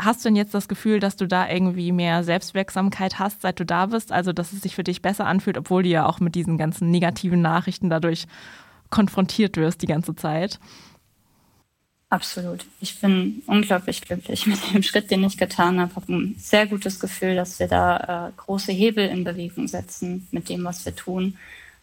Hast 0.00 0.24
du 0.24 0.28
denn 0.28 0.36
jetzt 0.36 0.54
das 0.54 0.68
Gefühl, 0.68 1.00
dass 1.00 1.16
du 1.16 1.26
da 1.26 1.48
irgendwie 1.48 1.90
mehr 1.90 2.22
Selbstwirksamkeit 2.22 3.18
hast, 3.18 3.42
seit 3.42 3.58
du 3.58 3.66
da 3.66 3.86
bist? 3.86 4.12
Also, 4.12 4.32
dass 4.32 4.52
es 4.52 4.60
sich 4.60 4.76
für 4.76 4.84
dich 4.84 5.02
besser 5.02 5.26
anfühlt, 5.26 5.58
obwohl 5.58 5.82
du 5.82 5.88
ja 5.88 6.06
auch 6.06 6.20
mit 6.20 6.36
diesen 6.36 6.56
ganzen 6.56 6.90
negativen 6.90 7.42
Nachrichten 7.42 7.90
dadurch 7.90 8.26
konfrontiert 8.90 9.56
wirst 9.56 9.82
die 9.82 9.86
ganze 9.86 10.14
Zeit? 10.14 10.60
Absolut. 12.10 12.64
Ich 12.80 13.00
bin 13.00 13.42
unglaublich 13.46 14.00
glücklich 14.00 14.46
mit 14.46 14.58
dem 14.72 14.82
Schritt, 14.82 15.10
den 15.10 15.24
ich 15.24 15.36
getan 15.36 15.78
habe. 15.78 15.90
Ich 15.90 15.96
habe 15.96 16.12
ein 16.12 16.34
sehr 16.38 16.66
gutes 16.66 17.00
Gefühl, 17.00 17.34
dass 17.34 17.58
wir 17.58 17.68
da 17.68 18.28
äh, 18.28 18.32
große 18.36 18.72
Hebel 18.72 19.06
in 19.08 19.24
Bewegung 19.24 19.68
setzen 19.68 20.26
mit 20.30 20.48
dem, 20.48 20.64
was 20.64 20.86
wir 20.86 20.96
tun. 20.96 21.36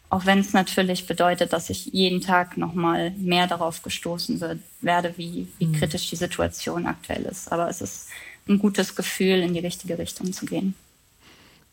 Auch 0.08 0.24
wenn 0.24 0.38
es 0.38 0.52
natürlich 0.52 1.06
bedeutet, 1.06 1.52
dass 1.52 1.68
ich 1.68 1.86
jeden 1.86 2.20
Tag 2.20 2.56
nochmal 2.56 3.10
mehr 3.12 3.46
darauf 3.46 3.82
gestoßen 3.82 4.40
wird, 4.40 4.60
werde, 4.80 5.14
wie, 5.16 5.48
wie 5.58 5.66
mhm. 5.66 5.72
kritisch 5.72 6.08
die 6.10 6.16
Situation 6.16 6.86
aktuell 6.86 7.22
ist. 7.22 7.50
Aber 7.50 7.68
es 7.68 7.80
ist 7.80 8.08
ein 8.48 8.58
gutes 8.58 8.94
Gefühl, 8.94 9.40
in 9.40 9.54
die 9.54 9.60
richtige 9.60 9.98
Richtung 9.98 10.32
zu 10.32 10.46
gehen. 10.46 10.74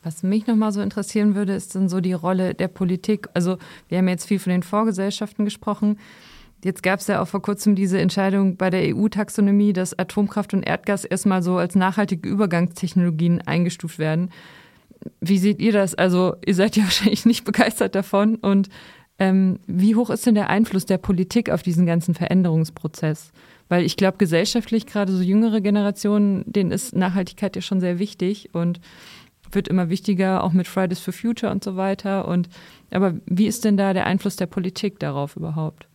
Was 0.01 0.23
mich 0.23 0.47
nochmal 0.47 0.71
so 0.71 0.81
interessieren 0.81 1.35
würde, 1.35 1.53
ist 1.53 1.75
dann 1.75 1.87
so 1.87 2.01
die 2.01 2.13
Rolle 2.13 2.53
der 2.55 2.67
Politik. 2.67 3.29
Also 3.33 3.57
wir 3.87 3.99
haben 3.99 4.07
jetzt 4.09 4.27
viel 4.27 4.39
von 4.39 4.51
den 4.51 4.63
Vorgesellschaften 4.63 5.45
gesprochen. 5.45 5.97
Jetzt 6.63 6.81
gab 6.81 6.99
es 6.99 7.07
ja 7.07 7.21
auch 7.21 7.27
vor 7.27 7.41
kurzem 7.41 7.75
diese 7.75 7.99
Entscheidung 7.99 8.57
bei 8.57 8.69
der 8.69 8.95
EU-Taxonomie, 8.95 9.73
dass 9.73 9.97
Atomkraft 9.97 10.53
und 10.53 10.63
Erdgas 10.63 11.05
erstmal 11.05 11.43
so 11.43 11.57
als 11.57 11.75
nachhaltige 11.75 12.27
Übergangstechnologien 12.27 13.41
eingestuft 13.41 13.99
werden. 13.99 14.31
Wie 15.21 15.37
seht 15.37 15.59
ihr 15.59 15.71
das? 15.71 15.95
Also 15.95 16.35
ihr 16.45 16.55
seid 16.55 16.75
ja 16.75 16.83
wahrscheinlich 16.83 17.25
nicht 17.25 17.45
begeistert 17.45 17.95
davon. 17.95 18.35
Und 18.35 18.69
ähm, 19.19 19.59
wie 19.67 19.95
hoch 19.95 20.09
ist 20.09 20.25
denn 20.25 20.35
der 20.35 20.49
Einfluss 20.49 20.85
der 20.85 20.97
Politik 20.97 21.49
auf 21.49 21.61
diesen 21.63 21.85
ganzen 21.85 22.13
Veränderungsprozess? 22.13 23.31
Weil 23.69 23.85
ich 23.85 23.95
glaube, 23.95 24.17
gesellschaftlich, 24.17 24.85
gerade 24.85 25.11
so 25.11 25.21
jüngere 25.21 25.61
Generationen, 25.61 26.43
denen 26.45 26.71
ist 26.71 26.95
Nachhaltigkeit 26.95 27.55
ja 27.55 27.61
schon 27.61 27.79
sehr 27.79 27.99
wichtig 27.99 28.49
und 28.53 28.79
wird 29.51 29.67
immer 29.67 29.89
wichtiger, 29.89 30.43
auch 30.43 30.51
mit 30.51 30.67
Fridays 30.67 30.99
for 30.99 31.13
Future 31.13 31.51
und 31.51 31.63
so 31.63 31.75
weiter. 31.75 32.27
Und 32.27 32.49
aber 32.91 33.15
wie 33.25 33.47
ist 33.47 33.65
denn 33.65 33.77
da 33.77 33.93
der 33.93 34.07
Einfluss 34.07 34.35
der 34.35 34.47
Politik 34.47 34.99
darauf 34.99 35.35
überhaupt? 35.35 35.87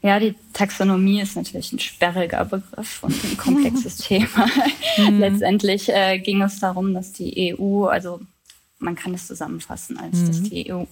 Ja, 0.00 0.20
die 0.20 0.34
Taxonomie 0.52 1.20
ist 1.20 1.36
natürlich 1.36 1.72
ein 1.72 1.80
sperriger 1.80 2.44
Begriff 2.44 3.02
und 3.02 3.12
ein 3.24 3.36
komplexes 3.36 3.96
Thema. 3.98 4.46
Mhm. 4.96 5.18
Letztendlich 5.18 5.88
äh, 5.88 6.18
ging 6.18 6.40
es 6.42 6.60
darum, 6.60 6.94
dass 6.94 7.12
die 7.12 7.56
EU, 7.58 7.86
also 7.86 8.20
man 8.78 8.94
kann 8.94 9.12
es 9.12 9.26
zusammenfassen, 9.26 9.98
als 9.98 10.18
mhm. 10.18 10.26
dass 10.26 10.42
die 10.42 10.72
EU 10.72 10.84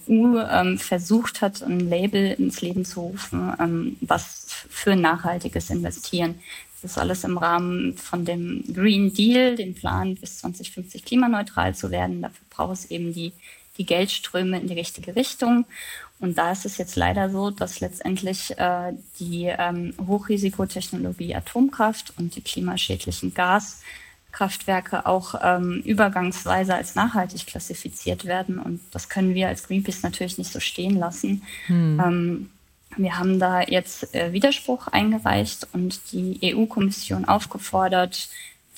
ähm, 0.49 0.77
versucht 0.77 1.41
hat, 1.41 1.61
ein 1.63 1.79
Label 1.79 2.33
ins 2.33 2.61
Leben 2.61 2.83
zu 2.83 3.01
rufen, 3.01 3.53
ähm, 3.59 3.95
was 4.01 4.47
für 4.69 4.95
nachhaltiges 4.95 5.69
Investieren. 5.69 6.35
Das 6.81 6.91
ist 6.91 6.97
alles 6.97 7.23
im 7.23 7.37
Rahmen 7.37 7.95
von 7.97 8.25
dem 8.25 8.63
Green 8.71 9.13
Deal, 9.13 9.55
dem 9.55 9.73
Plan, 9.73 10.15
bis 10.15 10.39
2050 10.39 11.05
klimaneutral 11.05 11.73
zu 11.73 11.91
werden. 11.91 12.21
Dafür 12.21 12.45
braucht 12.49 12.73
es 12.73 12.91
eben 12.91 13.13
die, 13.13 13.31
die 13.77 13.85
Geldströme 13.85 14.59
in 14.59 14.67
die 14.67 14.73
richtige 14.73 15.15
Richtung. 15.15 15.65
Und 16.19 16.37
da 16.37 16.51
ist 16.51 16.65
es 16.65 16.77
jetzt 16.77 16.95
leider 16.95 17.29
so, 17.29 17.51
dass 17.51 17.79
letztendlich 17.79 18.57
äh, 18.57 18.93
die 19.19 19.45
ähm, 19.45 19.93
Hochrisikotechnologie 20.07 21.35
Atomkraft 21.35 22.13
und 22.17 22.35
die 22.35 22.41
klimaschädlichen 22.41 23.35
Gaskraftwerke 23.35 25.05
auch 25.05 25.35
ähm, 25.43 25.81
übergangsweise 25.85 26.73
als 26.73 26.95
nachhaltig 26.95 27.45
klassifiziert 27.45 28.25
werden. 28.25 28.57
Und 28.57 28.81
das 28.91 29.09
können 29.09 29.35
wir 29.35 29.47
als 29.47 29.67
Greenpeace 29.67 30.01
natürlich 30.01 30.39
nicht 30.39 30.51
so 30.51 30.59
stehen 30.59 30.97
lassen. 30.97 31.43
Hm. 31.67 32.01
Ähm, 32.03 32.49
wir 32.95 33.19
haben 33.19 33.39
da 33.39 33.61
jetzt 33.61 34.15
äh, 34.15 34.33
Widerspruch 34.33 34.87
eingereicht 34.87 35.67
und 35.73 35.99
die 36.11 36.39
EU-Kommission 36.41 37.25
aufgefordert, 37.25 38.29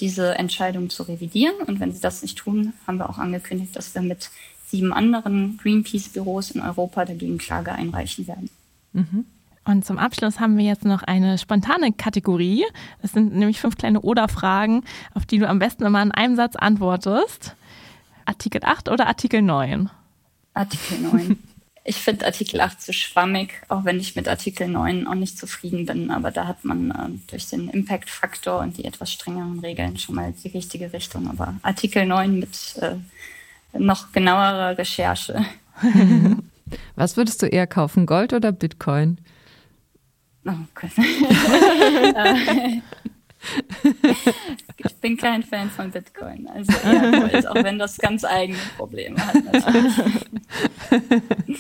diese 0.01 0.35
Entscheidung 0.35 0.89
zu 0.89 1.03
revidieren. 1.03 1.55
Und 1.65 1.79
wenn 1.79 1.93
sie 1.93 2.01
das 2.01 2.21
nicht 2.21 2.37
tun, 2.37 2.73
haben 2.85 2.97
wir 2.97 3.09
auch 3.09 3.17
angekündigt, 3.17 3.75
dass 3.75 3.93
wir 3.95 4.01
mit 4.01 4.29
sieben 4.69 4.93
anderen 4.93 5.57
Greenpeace-Büros 5.57 6.51
in 6.51 6.61
Europa 6.61 7.05
dagegen 7.05 7.37
Klage 7.37 7.71
einreichen 7.71 8.27
werden. 8.27 8.49
Mhm. 8.93 9.25
Und 9.65 9.85
zum 9.85 9.97
Abschluss 9.99 10.39
haben 10.39 10.57
wir 10.57 10.65
jetzt 10.65 10.85
noch 10.85 11.03
eine 11.03 11.37
spontane 11.37 11.91
Kategorie. 11.91 12.65
Das 13.01 13.11
sind 13.11 13.35
nämlich 13.35 13.59
fünf 13.59 13.77
kleine 13.77 14.01
Oder-Fragen, 14.01 14.83
auf 15.13 15.25
die 15.25 15.37
du 15.37 15.47
am 15.47 15.59
besten 15.59 15.85
immer 15.85 16.01
in 16.01 16.11
einem 16.11 16.35
Satz 16.35 16.55
antwortest. 16.55 17.55
Artikel 18.25 18.61
8 18.63 18.89
oder 18.89 19.07
Artikel 19.07 19.41
9? 19.41 19.89
Artikel 20.53 20.99
9. 20.99 21.39
Ich 21.85 21.95
finde 21.95 22.27
Artikel 22.27 22.61
8 22.61 22.79
zu 22.79 22.93
schwammig, 22.93 23.63
auch 23.67 23.83
wenn 23.83 23.99
ich 23.99 24.15
mit 24.15 24.27
Artikel 24.27 24.67
9 24.67 25.07
auch 25.07 25.15
nicht 25.15 25.39
zufrieden 25.39 25.87
bin. 25.87 26.11
Aber 26.11 26.29
da 26.29 26.45
hat 26.45 26.63
man 26.63 26.91
äh, 26.91 27.31
durch 27.31 27.47
den 27.47 27.67
Impact-Faktor 27.67 28.59
und 28.59 28.77
die 28.77 28.85
etwas 28.85 29.11
strengeren 29.11 29.59
Regeln 29.59 29.97
schon 29.97 30.13
mal 30.13 30.31
die 30.31 30.49
richtige 30.49 30.93
Richtung. 30.93 31.27
Aber 31.27 31.55
Artikel 31.63 32.05
9 32.05 32.37
mit 32.37 32.75
äh, 32.81 32.97
noch 33.73 34.11
genauerer 34.11 34.77
Recherche. 34.77 35.45
Was 36.95 37.17
würdest 37.17 37.41
du 37.41 37.47
eher 37.47 37.67
kaufen, 37.67 38.05
Gold 38.05 38.33
oder 38.33 38.51
Bitcoin? 38.51 39.19
Oh 40.45 40.51
Gott. 40.73 40.91
ich 44.77 44.95
bin 44.95 45.17
kein 45.17 45.43
Fan 45.43 45.69
von 45.69 45.91
Bitcoin, 45.91 46.47
also 46.47 46.71
eher 46.71 47.11
Gold, 47.11 47.47
auch 47.47 47.55
wenn 47.55 47.79
das 47.79 47.97
ganz 47.97 48.23
eigene 48.25 48.59
Probleme 48.77 49.17
hat 49.25 49.35
natürlich. 49.45 49.93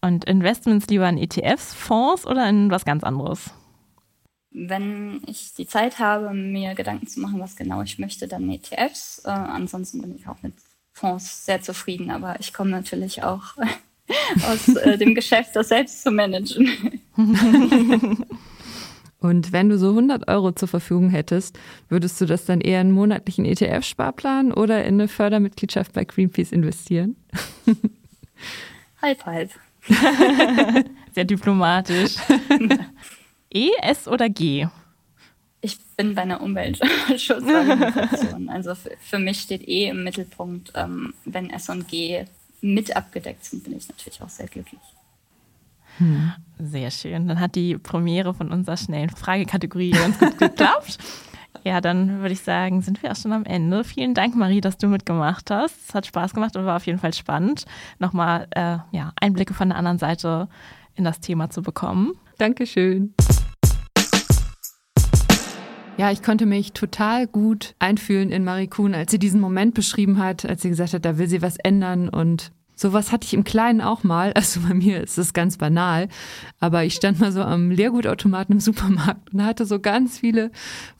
Und 0.00 0.26
Investments 0.26 0.86
lieber 0.86 1.08
in 1.08 1.18
ETFs, 1.18 1.74
Fonds 1.74 2.24
oder 2.26 2.48
in 2.48 2.70
was 2.70 2.84
ganz 2.84 3.02
anderes? 3.02 3.50
Wenn 4.50 5.22
ich 5.26 5.54
die 5.54 5.66
Zeit 5.66 5.98
habe, 5.98 6.32
mir 6.32 6.74
Gedanken 6.74 7.06
zu 7.06 7.20
machen, 7.20 7.40
was 7.40 7.56
genau 7.56 7.82
ich 7.82 7.98
möchte, 7.98 8.28
dann 8.28 8.48
ETFs. 8.48 9.22
Äh, 9.24 9.30
ansonsten 9.30 10.00
bin 10.00 10.14
ich 10.14 10.28
auch 10.28 10.40
mit 10.42 10.54
Fonds 10.98 11.46
sehr 11.46 11.62
zufrieden, 11.62 12.10
aber 12.10 12.36
ich 12.40 12.52
komme 12.52 12.70
natürlich 12.70 13.22
auch 13.22 13.54
aus 14.48 14.68
äh, 14.68 14.98
dem 14.98 15.14
Geschäft, 15.14 15.54
das 15.54 15.68
selbst 15.68 16.02
zu 16.02 16.10
managen. 16.10 17.00
Und 19.20 19.52
wenn 19.52 19.68
du 19.68 19.78
so 19.78 19.88
100 19.88 20.28
Euro 20.28 20.52
zur 20.52 20.68
Verfügung 20.68 21.10
hättest, 21.10 21.58
würdest 21.88 22.20
du 22.20 22.26
das 22.26 22.44
dann 22.44 22.60
eher 22.60 22.80
in 22.80 22.88
einen 22.88 22.94
monatlichen 22.94 23.44
ETF-Sparplan 23.44 24.52
oder 24.52 24.84
in 24.84 24.94
eine 24.94 25.08
Fördermitgliedschaft 25.08 25.92
bei 25.92 26.04
Greenpeace 26.04 26.52
investieren? 26.52 27.16
halb, 29.02 29.26
halb. 29.26 29.50
Sehr 31.14 31.24
diplomatisch. 31.24 32.14
E, 33.52 33.70
S 33.82 34.06
oder 34.06 34.28
G? 34.28 34.68
Ich 35.60 35.78
bin 35.96 36.14
bei 36.14 36.22
einer 36.22 36.40
Umweltschutzorganisation. 36.40 38.48
also 38.52 38.74
für, 38.74 38.92
für, 39.00 39.18
mich 39.18 39.40
steht 39.40 39.66
E 39.66 39.88
im 39.88 40.04
Mittelpunkt. 40.04 40.72
Ähm, 40.74 41.14
wenn 41.24 41.50
S 41.50 41.68
und 41.68 41.88
G 41.88 42.24
mit 42.60 42.94
abgedeckt 42.94 43.44
sind, 43.44 43.64
bin 43.64 43.76
ich 43.76 43.88
natürlich 43.88 44.22
auch 44.22 44.28
sehr 44.28 44.46
glücklich. 44.46 44.80
Hm. 45.98 46.32
Sehr 46.58 46.92
schön. 46.92 47.28
Dann 47.28 47.40
hat 47.40 47.56
die 47.56 47.76
Premiere 47.76 48.34
von 48.34 48.52
unserer 48.52 48.76
schnellen 48.76 49.10
Fragekategorie 49.10 49.90
ganz 49.90 50.18
gut 50.18 50.38
geklappt. 50.38 50.98
Ja, 51.64 51.80
dann 51.80 52.20
würde 52.20 52.32
ich 52.32 52.40
sagen, 52.40 52.82
sind 52.82 53.02
wir 53.02 53.10
auch 53.10 53.16
schon 53.16 53.32
am 53.32 53.44
Ende. 53.44 53.82
Vielen 53.82 54.14
Dank, 54.14 54.36
Marie, 54.36 54.60
dass 54.60 54.78
du 54.78 54.86
mitgemacht 54.86 55.50
hast. 55.50 55.88
Es 55.88 55.94
hat 55.94 56.06
Spaß 56.06 56.34
gemacht 56.34 56.56
und 56.56 56.64
war 56.64 56.76
auf 56.76 56.86
jeden 56.86 56.98
Fall 56.98 57.14
spannend, 57.14 57.64
nochmal 57.98 58.46
äh, 58.50 58.78
ja, 58.92 59.12
Einblicke 59.20 59.54
von 59.54 59.70
der 59.70 59.78
anderen 59.78 59.98
Seite 59.98 60.48
in 60.94 61.04
das 61.04 61.20
Thema 61.20 61.50
zu 61.50 61.62
bekommen. 61.62 62.12
Dankeschön. 62.38 63.14
Ja, 65.98 66.12
ich 66.12 66.22
konnte 66.22 66.46
mich 66.46 66.72
total 66.72 67.26
gut 67.26 67.74
einfühlen 67.80 68.30
in 68.30 68.44
Marie 68.44 68.68
Kuhn, 68.68 68.94
als 68.94 69.10
sie 69.10 69.18
diesen 69.18 69.40
Moment 69.40 69.74
beschrieben 69.74 70.18
hat, 70.18 70.46
als 70.46 70.62
sie 70.62 70.68
gesagt 70.68 70.94
hat, 70.94 71.04
da 71.04 71.18
will 71.18 71.28
sie 71.28 71.42
was 71.42 71.56
ändern 71.56 72.08
und 72.08 72.52
Sowas 72.80 73.10
hatte 73.10 73.26
ich 73.26 73.34
im 73.34 73.42
Kleinen 73.42 73.80
auch 73.80 74.04
mal. 74.04 74.32
Also 74.34 74.60
bei 74.60 74.72
mir 74.72 75.02
ist 75.02 75.18
es 75.18 75.32
ganz 75.32 75.56
banal. 75.56 76.08
Aber 76.60 76.84
ich 76.84 76.94
stand 76.94 77.18
mal 77.18 77.32
so 77.32 77.42
am 77.42 77.72
Leergutautomaten 77.72 78.52
im 78.52 78.60
Supermarkt 78.60 79.34
und 79.34 79.44
hatte 79.44 79.66
so 79.66 79.80
ganz 79.80 80.20
viele 80.20 80.52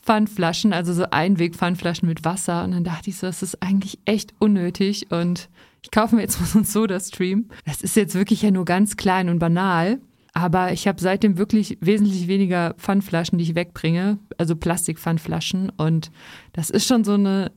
Pfandflaschen, 0.03 0.73
also 0.73 0.93
so 0.93 1.05
Einweg-Pfandflaschen 1.09 2.09
mit 2.09 2.25
Wasser. 2.25 2.65
Und 2.65 2.73
dann 2.73 2.83
dachte 2.83 3.11
ich 3.11 3.19
so, 3.19 3.29
das 3.29 3.45
ist 3.45 3.63
eigentlich 3.63 4.01
echt 4.07 4.35
unnötig. 4.41 5.13
Und 5.13 5.49
ich 5.83 5.93
kaufe 5.93 6.17
mir 6.17 6.23
jetzt 6.23 6.41
mal 6.41 6.47
so 6.47 6.59
ein 6.59 6.65
Soda-Stream. 6.65 7.49
Das 7.65 7.83
ist 7.83 7.95
jetzt 7.95 8.17
wirklich 8.17 8.43
ja 8.43 8.51
nur 8.51 8.65
ganz 8.65 8.97
klein 8.97 9.29
und 9.29 9.39
banal. 9.39 10.01
Aber 10.39 10.73
ich 10.73 10.87
habe 10.87 11.01
seitdem 11.01 11.37
wirklich 11.37 11.79
wesentlich 11.81 12.29
weniger 12.29 12.75
Pfandflaschen, 12.75 13.39
die 13.39 13.45
ich 13.45 13.57
wegbringe, 13.57 14.19
also 14.37 14.55
Plastikpfandflaschen. 14.55 15.73
Und 15.77 16.13
das 16.53 16.71
ist 16.71 16.87
schon 16.87 17.03
so 17.03 17.15
eine 17.15 17.51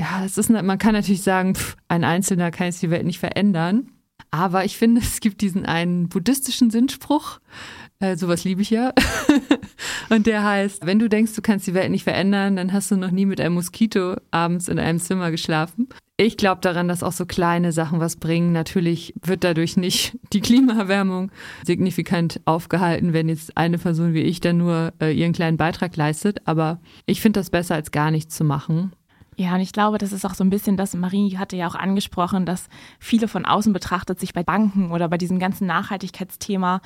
ja, 0.00 0.24
es 0.24 0.36
ist, 0.36 0.50
man 0.50 0.78
kann 0.78 0.94
natürlich 0.94 1.22
sagen, 1.22 1.54
pff, 1.54 1.76
ein 1.86 2.02
Einzelner 2.02 2.50
kann 2.50 2.66
jetzt 2.66 2.82
die 2.82 2.90
Welt 2.90 3.06
nicht 3.06 3.20
verändern. 3.20 3.92
Aber 4.32 4.64
ich 4.64 4.76
finde, 4.76 5.00
es 5.04 5.20
gibt 5.20 5.40
diesen 5.40 5.64
einen 5.64 6.08
buddhistischen 6.08 6.72
Sinnspruch, 6.72 7.38
äh, 8.00 8.16
sowas 8.16 8.42
liebe 8.42 8.62
ich 8.62 8.70
ja. 8.70 8.92
und 10.10 10.26
der 10.26 10.42
heißt, 10.42 10.84
wenn 10.84 10.98
du 10.98 11.08
denkst, 11.08 11.34
du 11.34 11.42
kannst 11.42 11.68
die 11.68 11.74
Welt 11.74 11.92
nicht 11.92 12.02
verändern, 12.02 12.56
dann 12.56 12.72
hast 12.72 12.90
du 12.90 12.96
noch 12.96 13.12
nie 13.12 13.26
mit 13.26 13.40
einem 13.40 13.54
Moskito 13.54 14.16
abends 14.32 14.66
in 14.66 14.80
einem 14.80 14.98
Zimmer 14.98 15.30
geschlafen. 15.30 15.88
Ich 16.16 16.36
glaube 16.36 16.60
daran, 16.60 16.86
dass 16.86 17.02
auch 17.02 17.12
so 17.12 17.26
kleine 17.26 17.72
Sachen 17.72 17.98
was 17.98 18.14
bringen. 18.14 18.52
Natürlich 18.52 19.14
wird 19.20 19.42
dadurch 19.42 19.76
nicht 19.76 20.16
die 20.32 20.40
Klimaerwärmung 20.40 21.32
signifikant 21.64 22.40
aufgehalten, 22.44 23.12
wenn 23.12 23.28
jetzt 23.28 23.56
eine 23.56 23.78
Person 23.78 24.14
wie 24.14 24.22
ich 24.22 24.40
dann 24.40 24.58
nur 24.58 24.92
äh, 25.00 25.12
ihren 25.12 25.32
kleinen 25.32 25.56
Beitrag 25.56 25.96
leistet. 25.96 26.46
Aber 26.46 26.78
ich 27.06 27.20
finde 27.20 27.40
das 27.40 27.50
besser, 27.50 27.74
als 27.74 27.90
gar 27.90 28.12
nichts 28.12 28.36
zu 28.36 28.44
machen. 28.44 28.92
Ja, 29.36 29.54
und 29.56 29.60
ich 29.60 29.72
glaube, 29.72 29.98
das 29.98 30.12
ist 30.12 30.24
auch 30.24 30.34
so 30.34 30.44
ein 30.44 30.50
bisschen 30.50 30.76
das, 30.76 30.94
Marie 30.94 31.36
hatte 31.36 31.56
ja 31.56 31.66
auch 31.66 31.74
angesprochen, 31.74 32.46
dass 32.46 32.68
viele 33.00 33.26
von 33.26 33.44
außen 33.44 33.72
betrachtet 33.72 34.20
sich 34.20 34.32
bei 34.32 34.44
Banken 34.44 34.92
oder 34.92 35.08
bei 35.08 35.18
diesem 35.18 35.40
ganzen 35.40 35.66
Nachhaltigkeitsthema 35.66 36.80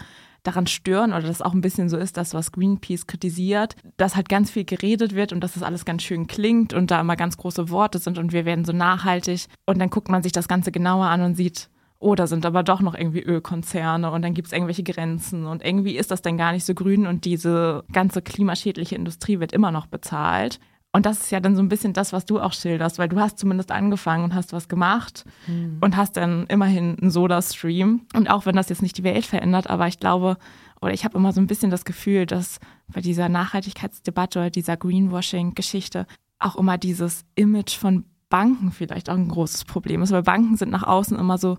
daran 0.49 0.67
stören 0.67 1.13
oder 1.13 1.27
das 1.27 1.43
auch 1.43 1.53
ein 1.53 1.61
bisschen 1.61 1.89
so 1.89 1.97
ist, 1.97 2.17
das, 2.17 2.35
was 2.35 2.53
Greenpeace 2.53 3.07
kritisiert, 3.07 3.77
dass 3.97 4.17
halt 4.17 4.29
ganz 4.29 4.51
viel 4.51 4.65
geredet 4.65 5.15
wird 5.15 5.33
und 5.33 5.41
dass 5.41 5.55
das 5.55 5.63
alles 5.63 5.85
ganz 5.85 6.03
schön 6.03 6.27
klingt 6.27 6.73
und 6.73 6.91
da 6.91 7.01
immer 7.01 7.17
ganz 7.17 7.37
große 7.37 7.71
Worte 7.71 7.99
sind 7.99 8.19
und 8.19 8.33
wir 8.33 8.45
werden 8.45 8.65
so 8.65 8.73
nachhaltig. 8.73 9.47
Und 9.67 9.79
dann 9.79 9.91
guckt 9.91 10.09
man 10.09 10.23
sich 10.23 10.33
das 10.33 10.49
Ganze 10.49 10.73
genauer 10.73 11.07
an 11.07 11.23
und 11.23 11.35
sieht, 11.35 11.69
oh, 12.01 12.15
da 12.15 12.27
sind 12.27 12.47
aber 12.47 12.63
doch 12.63 12.81
noch 12.81 12.95
irgendwie 12.95 13.23
Ölkonzerne 13.23 14.11
und 14.11 14.23
dann 14.23 14.35
gibt 14.35 14.47
es 14.47 14.53
irgendwelche 14.53 14.85
Grenzen 14.85 15.47
und 15.47 15.65
irgendwie 15.65 15.97
ist 15.97 16.11
das 16.11 16.23
dann 16.23 16.39
gar 16.39 16.53
nicht 16.53 16.65
so 16.65 16.75
grün 16.75 17.07
und 17.07 17.25
diese 17.25 17.85
ganze 17.93 18.23
klimaschädliche 18.23 18.95
Industrie 18.95 19.41
wird 19.41 19.53
immer 19.53 19.73
noch 19.73 19.87
bezahlt. 19.87 20.61
Und 20.93 21.05
das 21.05 21.21
ist 21.21 21.31
ja 21.31 21.41
dann 21.41 21.55
so 21.55 21.63
ein 21.63 21.69
bisschen 21.69 21.93
das, 21.93 22.13
was 22.13 22.25
du 22.25 22.41
auch 22.41 22.53
schilderst, 22.53 22.99
weil 22.99 23.09
du 23.09 23.21
hast 23.21 23.39
zumindest 23.39 23.71
angefangen 23.71 24.25
und 24.25 24.35
hast 24.35 24.53
was 24.53 24.69
gemacht 24.69 25.25
mhm. 25.47 25.79
und 25.81 25.97
hast 25.97 26.17
dann 26.17 26.47
immerhin 26.47 26.97
einen 26.99 27.11
Soda-Stream. 27.11 28.07
Und 28.15 28.31
auch 28.31 28.47
wenn 28.47 28.57
das 28.57 28.71
jetzt 28.71 28.83
nicht 28.83 28.97
die 28.97 29.05
Welt 29.05 29.27
verändert, 29.27 29.69
aber 29.69 29.87
ich 29.87 30.01
glaube, 30.01 30.39
oder 30.81 30.93
ich 30.93 31.05
habe 31.05 31.19
immer 31.19 31.33
so 31.33 31.41
ein 31.41 31.47
bisschen 31.47 31.71
das 31.71 31.85
Gefühl, 31.85 32.25
dass 32.25 32.59
bei 32.89 33.01
dieser 33.01 33.29
Nachhaltigkeitsdebatte 33.29 34.39
oder 34.39 34.51
dieser 34.51 34.77
Greenwashing-Geschichte 34.77 36.07
auch 36.39 36.57
immer 36.57 36.79
dieses 36.79 37.25
Image 37.35 37.77
von 37.77 38.05
Banken 38.31 38.73
vielleicht 38.73 39.11
auch 39.11 39.15
ein 39.15 39.29
großes 39.29 39.65
Problem 39.65 40.03
ist, 40.03 40.13
weil 40.13 40.23
Banken 40.23 40.57
sind 40.57 40.71
nach 40.71 40.85
außen 40.85 41.19
immer 41.19 41.39
so 41.39 41.59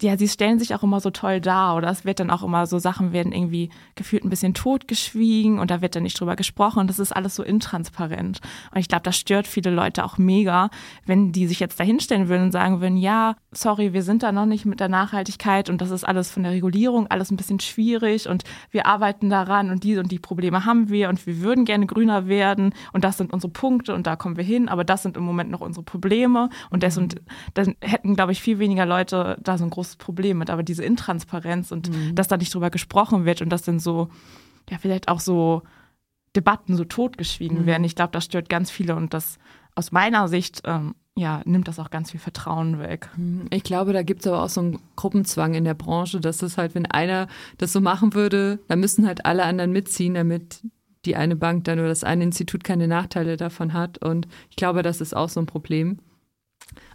ja, 0.00 0.18
sie 0.18 0.26
stellen 0.26 0.58
sich 0.58 0.74
auch 0.74 0.82
immer 0.82 0.98
so 0.98 1.10
toll 1.10 1.40
dar 1.40 1.76
oder 1.76 1.88
es 1.88 2.04
wird 2.04 2.18
dann 2.18 2.30
auch 2.30 2.42
immer 2.42 2.66
so 2.66 2.80
Sachen 2.80 3.12
werden 3.12 3.30
irgendwie 3.30 3.70
gefühlt 3.94 4.24
ein 4.24 4.30
bisschen 4.30 4.52
totgeschwiegen 4.52 5.60
und 5.60 5.70
da 5.70 5.82
wird 5.82 5.94
dann 5.94 6.02
nicht 6.02 6.18
drüber 6.18 6.34
gesprochen 6.34 6.80
und 6.80 6.90
das 6.90 6.98
ist 6.98 7.12
alles 7.12 7.36
so 7.36 7.44
intransparent. 7.44 8.40
Und 8.72 8.80
ich 8.80 8.88
glaube, 8.88 9.04
das 9.04 9.16
stört 9.16 9.46
viele 9.46 9.70
Leute 9.70 10.04
auch 10.04 10.18
mega, 10.18 10.68
wenn 11.06 11.30
die 11.30 11.46
sich 11.46 11.60
jetzt 11.60 11.78
da 11.78 11.84
hinstellen 11.84 12.28
würden 12.28 12.42
und 12.44 12.52
sagen 12.52 12.80
würden, 12.80 12.96
ja, 12.96 13.36
sorry, 13.52 13.92
wir 13.92 14.02
sind 14.02 14.24
da 14.24 14.32
noch 14.32 14.46
nicht 14.46 14.64
mit 14.64 14.80
der 14.80 14.88
Nachhaltigkeit 14.88 15.70
und 15.70 15.80
das 15.80 15.90
ist 15.90 16.02
alles 16.02 16.28
von 16.28 16.42
der 16.42 16.50
Regulierung 16.50 17.06
alles 17.06 17.30
ein 17.30 17.36
bisschen 17.36 17.60
schwierig 17.60 18.28
und 18.28 18.42
wir 18.72 18.86
arbeiten 18.86 19.30
daran 19.30 19.70
und 19.70 19.84
diese 19.84 20.00
und 20.00 20.10
die 20.10 20.18
Probleme 20.18 20.64
haben 20.64 20.88
wir 20.88 21.08
und 21.08 21.24
wir 21.24 21.40
würden 21.40 21.64
gerne 21.64 21.86
grüner 21.86 22.26
werden 22.26 22.74
und 22.92 23.04
das 23.04 23.16
sind 23.16 23.32
unsere 23.32 23.52
Punkte 23.52 23.94
und 23.94 24.08
da 24.08 24.16
kommen 24.16 24.36
wir 24.36 24.44
hin, 24.44 24.68
aber 24.68 24.82
das 24.82 25.04
sind 25.04 25.16
im 25.16 25.22
Moment 25.22 25.52
noch 25.52 25.60
unsere 25.60 25.84
Probleme 25.84 26.48
und 26.70 26.82
das 26.82 26.98
und 26.98 27.22
dann 27.54 27.76
hätten, 27.80 28.16
glaube 28.16 28.32
ich, 28.32 28.42
viel 28.42 28.58
weniger 28.58 28.86
Leute 28.86 29.38
da 29.40 29.56
so 29.56 29.62
ein 29.62 29.70
großes 29.70 29.83
großes 29.84 29.96
Problem 29.96 30.38
mit, 30.38 30.50
aber 30.50 30.62
diese 30.62 30.84
Intransparenz 30.84 31.70
und 31.70 31.90
mhm. 31.90 32.14
dass 32.14 32.28
da 32.28 32.36
nicht 32.36 32.54
drüber 32.54 32.70
gesprochen 32.70 33.24
wird 33.24 33.42
und 33.42 33.50
dass 33.50 33.62
dann 33.62 33.78
so, 33.78 34.08
ja, 34.70 34.78
vielleicht 34.78 35.08
auch 35.08 35.20
so 35.20 35.62
Debatten 36.34 36.76
so 36.76 36.84
totgeschwiegen 36.84 37.62
mhm. 37.62 37.66
werden. 37.66 37.84
Ich 37.84 37.94
glaube, 37.94 38.12
das 38.12 38.24
stört 38.24 38.48
ganz 38.48 38.70
viele 38.70 38.96
und 38.96 39.14
das 39.14 39.38
aus 39.74 39.92
meiner 39.92 40.28
Sicht 40.28 40.62
ähm, 40.64 40.94
ja, 41.16 41.42
nimmt 41.44 41.68
das 41.68 41.78
auch 41.78 41.90
ganz 41.90 42.10
viel 42.10 42.20
Vertrauen 42.20 42.78
weg. 42.80 43.08
Mhm. 43.16 43.46
Ich 43.50 43.62
glaube, 43.62 43.92
da 43.92 44.02
gibt 44.02 44.22
es 44.22 44.26
aber 44.26 44.42
auch 44.42 44.48
so 44.48 44.60
einen 44.60 44.78
Gruppenzwang 44.96 45.54
in 45.54 45.64
der 45.64 45.74
Branche, 45.74 46.20
dass 46.20 46.42
es 46.42 46.58
halt, 46.58 46.74
wenn 46.74 46.86
einer 46.86 47.28
das 47.58 47.72
so 47.72 47.80
machen 47.80 48.14
würde, 48.14 48.58
dann 48.68 48.80
müssen 48.80 49.06
halt 49.06 49.24
alle 49.24 49.44
anderen 49.44 49.70
mitziehen, 49.70 50.14
damit 50.14 50.62
die 51.04 51.16
eine 51.16 51.36
Bank 51.36 51.64
dann 51.64 51.78
oder 51.78 51.88
das 51.88 52.02
eine 52.02 52.24
Institut 52.24 52.64
keine 52.64 52.88
Nachteile 52.88 53.36
davon 53.36 53.74
hat. 53.74 53.98
Und 53.98 54.26
ich 54.48 54.56
glaube, 54.56 54.82
das 54.82 55.00
ist 55.00 55.14
auch 55.14 55.28
so 55.28 55.38
ein 55.38 55.46
Problem. 55.46 55.98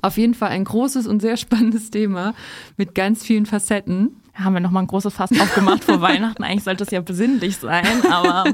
Auf 0.01 0.17
jeden 0.17 0.33
Fall 0.33 0.49
ein 0.49 0.63
großes 0.63 1.07
und 1.07 1.21
sehr 1.21 1.37
spannendes 1.37 1.91
Thema 1.91 2.33
mit 2.77 2.95
ganz 2.95 3.23
vielen 3.23 3.45
Facetten. 3.45 4.21
Haben 4.33 4.53
wir 4.53 4.61
nochmal 4.61 4.83
ein 4.83 4.87
großes 4.87 5.13
Fass 5.13 5.31
aufgemacht 5.39 5.83
vor 5.83 6.01
Weihnachten. 6.01 6.43
Eigentlich 6.43 6.63
sollte 6.63 6.83
es 6.83 6.91
ja 6.91 7.01
besinnlich 7.01 7.57
sein, 7.57 8.05
aber. 8.09 8.53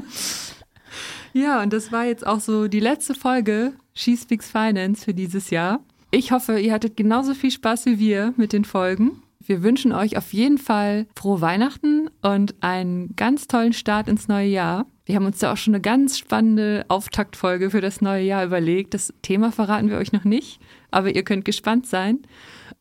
ja, 1.32 1.62
und 1.62 1.72
das 1.72 1.92
war 1.92 2.04
jetzt 2.04 2.26
auch 2.26 2.40
so 2.40 2.66
die 2.66 2.80
letzte 2.80 3.14
Folge 3.14 3.74
She 3.94 4.16
Speaks 4.16 4.50
Finance 4.50 5.04
für 5.04 5.14
dieses 5.14 5.50
Jahr. 5.50 5.80
Ich 6.10 6.32
hoffe, 6.32 6.58
ihr 6.58 6.72
hattet 6.72 6.96
genauso 6.96 7.34
viel 7.34 7.50
Spaß 7.50 7.86
wie 7.86 7.98
wir 7.98 8.34
mit 8.36 8.52
den 8.52 8.64
Folgen. 8.64 9.22
Wir 9.44 9.62
wünschen 9.62 9.92
euch 9.92 10.16
auf 10.16 10.32
jeden 10.32 10.58
Fall 10.58 11.06
frohe 11.16 11.40
Weihnachten 11.40 12.10
und 12.22 12.56
einen 12.62 13.14
ganz 13.14 13.46
tollen 13.46 13.72
Start 13.72 14.08
ins 14.08 14.26
neue 14.26 14.48
Jahr. 14.48 14.86
Wir 15.04 15.14
haben 15.14 15.26
uns 15.26 15.38
da 15.38 15.52
auch 15.52 15.56
schon 15.56 15.74
eine 15.74 15.80
ganz 15.80 16.18
spannende 16.18 16.84
Auftaktfolge 16.88 17.70
für 17.70 17.80
das 17.80 18.00
neue 18.00 18.24
Jahr 18.24 18.44
überlegt. 18.44 18.92
Das 18.92 19.14
Thema 19.22 19.52
verraten 19.52 19.88
wir 19.88 19.98
euch 19.98 20.10
noch 20.10 20.24
nicht, 20.24 20.60
aber 20.90 21.14
ihr 21.14 21.22
könnt 21.22 21.44
gespannt 21.44 21.86
sein. 21.86 22.20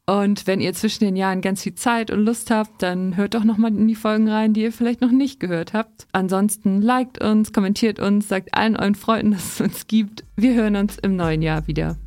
Und 0.07 0.45
wenn 0.45 0.61
ihr 0.61 0.73
zwischen 0.73 1.03
den 1.03 1.15
Jahren 1.15 1.41
ganz 1.41 1.63
viel 1.63 1.73
Zeit 1.73 2.11
und 2.11 2.23
Lust 2.23 2.51
habt, 2.51 2.83
dann 2.83 3.17
hört 3.17 3.33
doch 3.33 3.43
nochmal 3.43 3.75
in 3.75 3.87
die 3.87 3.95
Folgen 3.95 4.29
rein, 4.29 4.53
die 4.53 4.61
ihr 4.61 4.71
vielleicht 4.71 5.01
noch 5.01 5.11
nicht 5.11 5.39
gehört 5.39 5.73
habt. 5.73 6.05
Ansonsten 6.11 6.81
liked 6.81 7.23
uns, 7.23 7.53
kommentiert 7.53 7.99
uns, 7.99 8.27
sagt 8.27 8.55
allen 8.55 8.75
euren 8.75 8.95
Freunden, 8.95 9.31
dass 9.31 9.55
es 9.55 9.61
uns 9.61 9.87
gibt. 9.87 10.23
Wir 10.35 10.53
hören 10.53 10.75
uns 10.75 10.97
im 10.99 11.15
neuen 11.15 11.41
Jahr 11.41 11.65
wieder. 11.67 11.97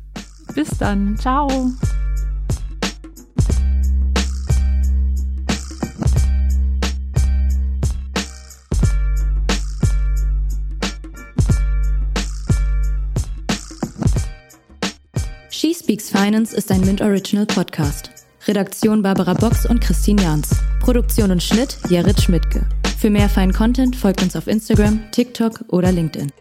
Bis 0.55 0.69
dann. 0.77 1.17
Ciao. 1.17 1.49
She 15.99 16.05
Speaks 16.05 16.23
Finance 16.23 16.55
ist 16.55 16.71
ein 16.71 16.79
Mint 16.81 17.01
Original 17.01 17.45
Podcast. 17.45 18.09
Redaktion 18.47 19.01
Barbara 19.01 19.33
Box 19.33 19.65
und 19.65 19.81
Christine 19.81 20.21
Jans. 20.21 20.49
Produktion 20.79 21.29
und 21.29 21.43
Schnitt 21.43 21.77
Jared 21.89 22.21
Schmidtke. 22.21 22.65
Für 22.97 23.09
mehr 23.09 23.27
feinen 23.27 23.53
Content 23.53 23.97
folgt 23.97 24.21
uns 24.21 24.37
auf 24.37 24.47
Instagram, 24.47 25.11
TikTok 25.11 25.65
oder 25.67 25.91
LinkedIn. 25.91 26.31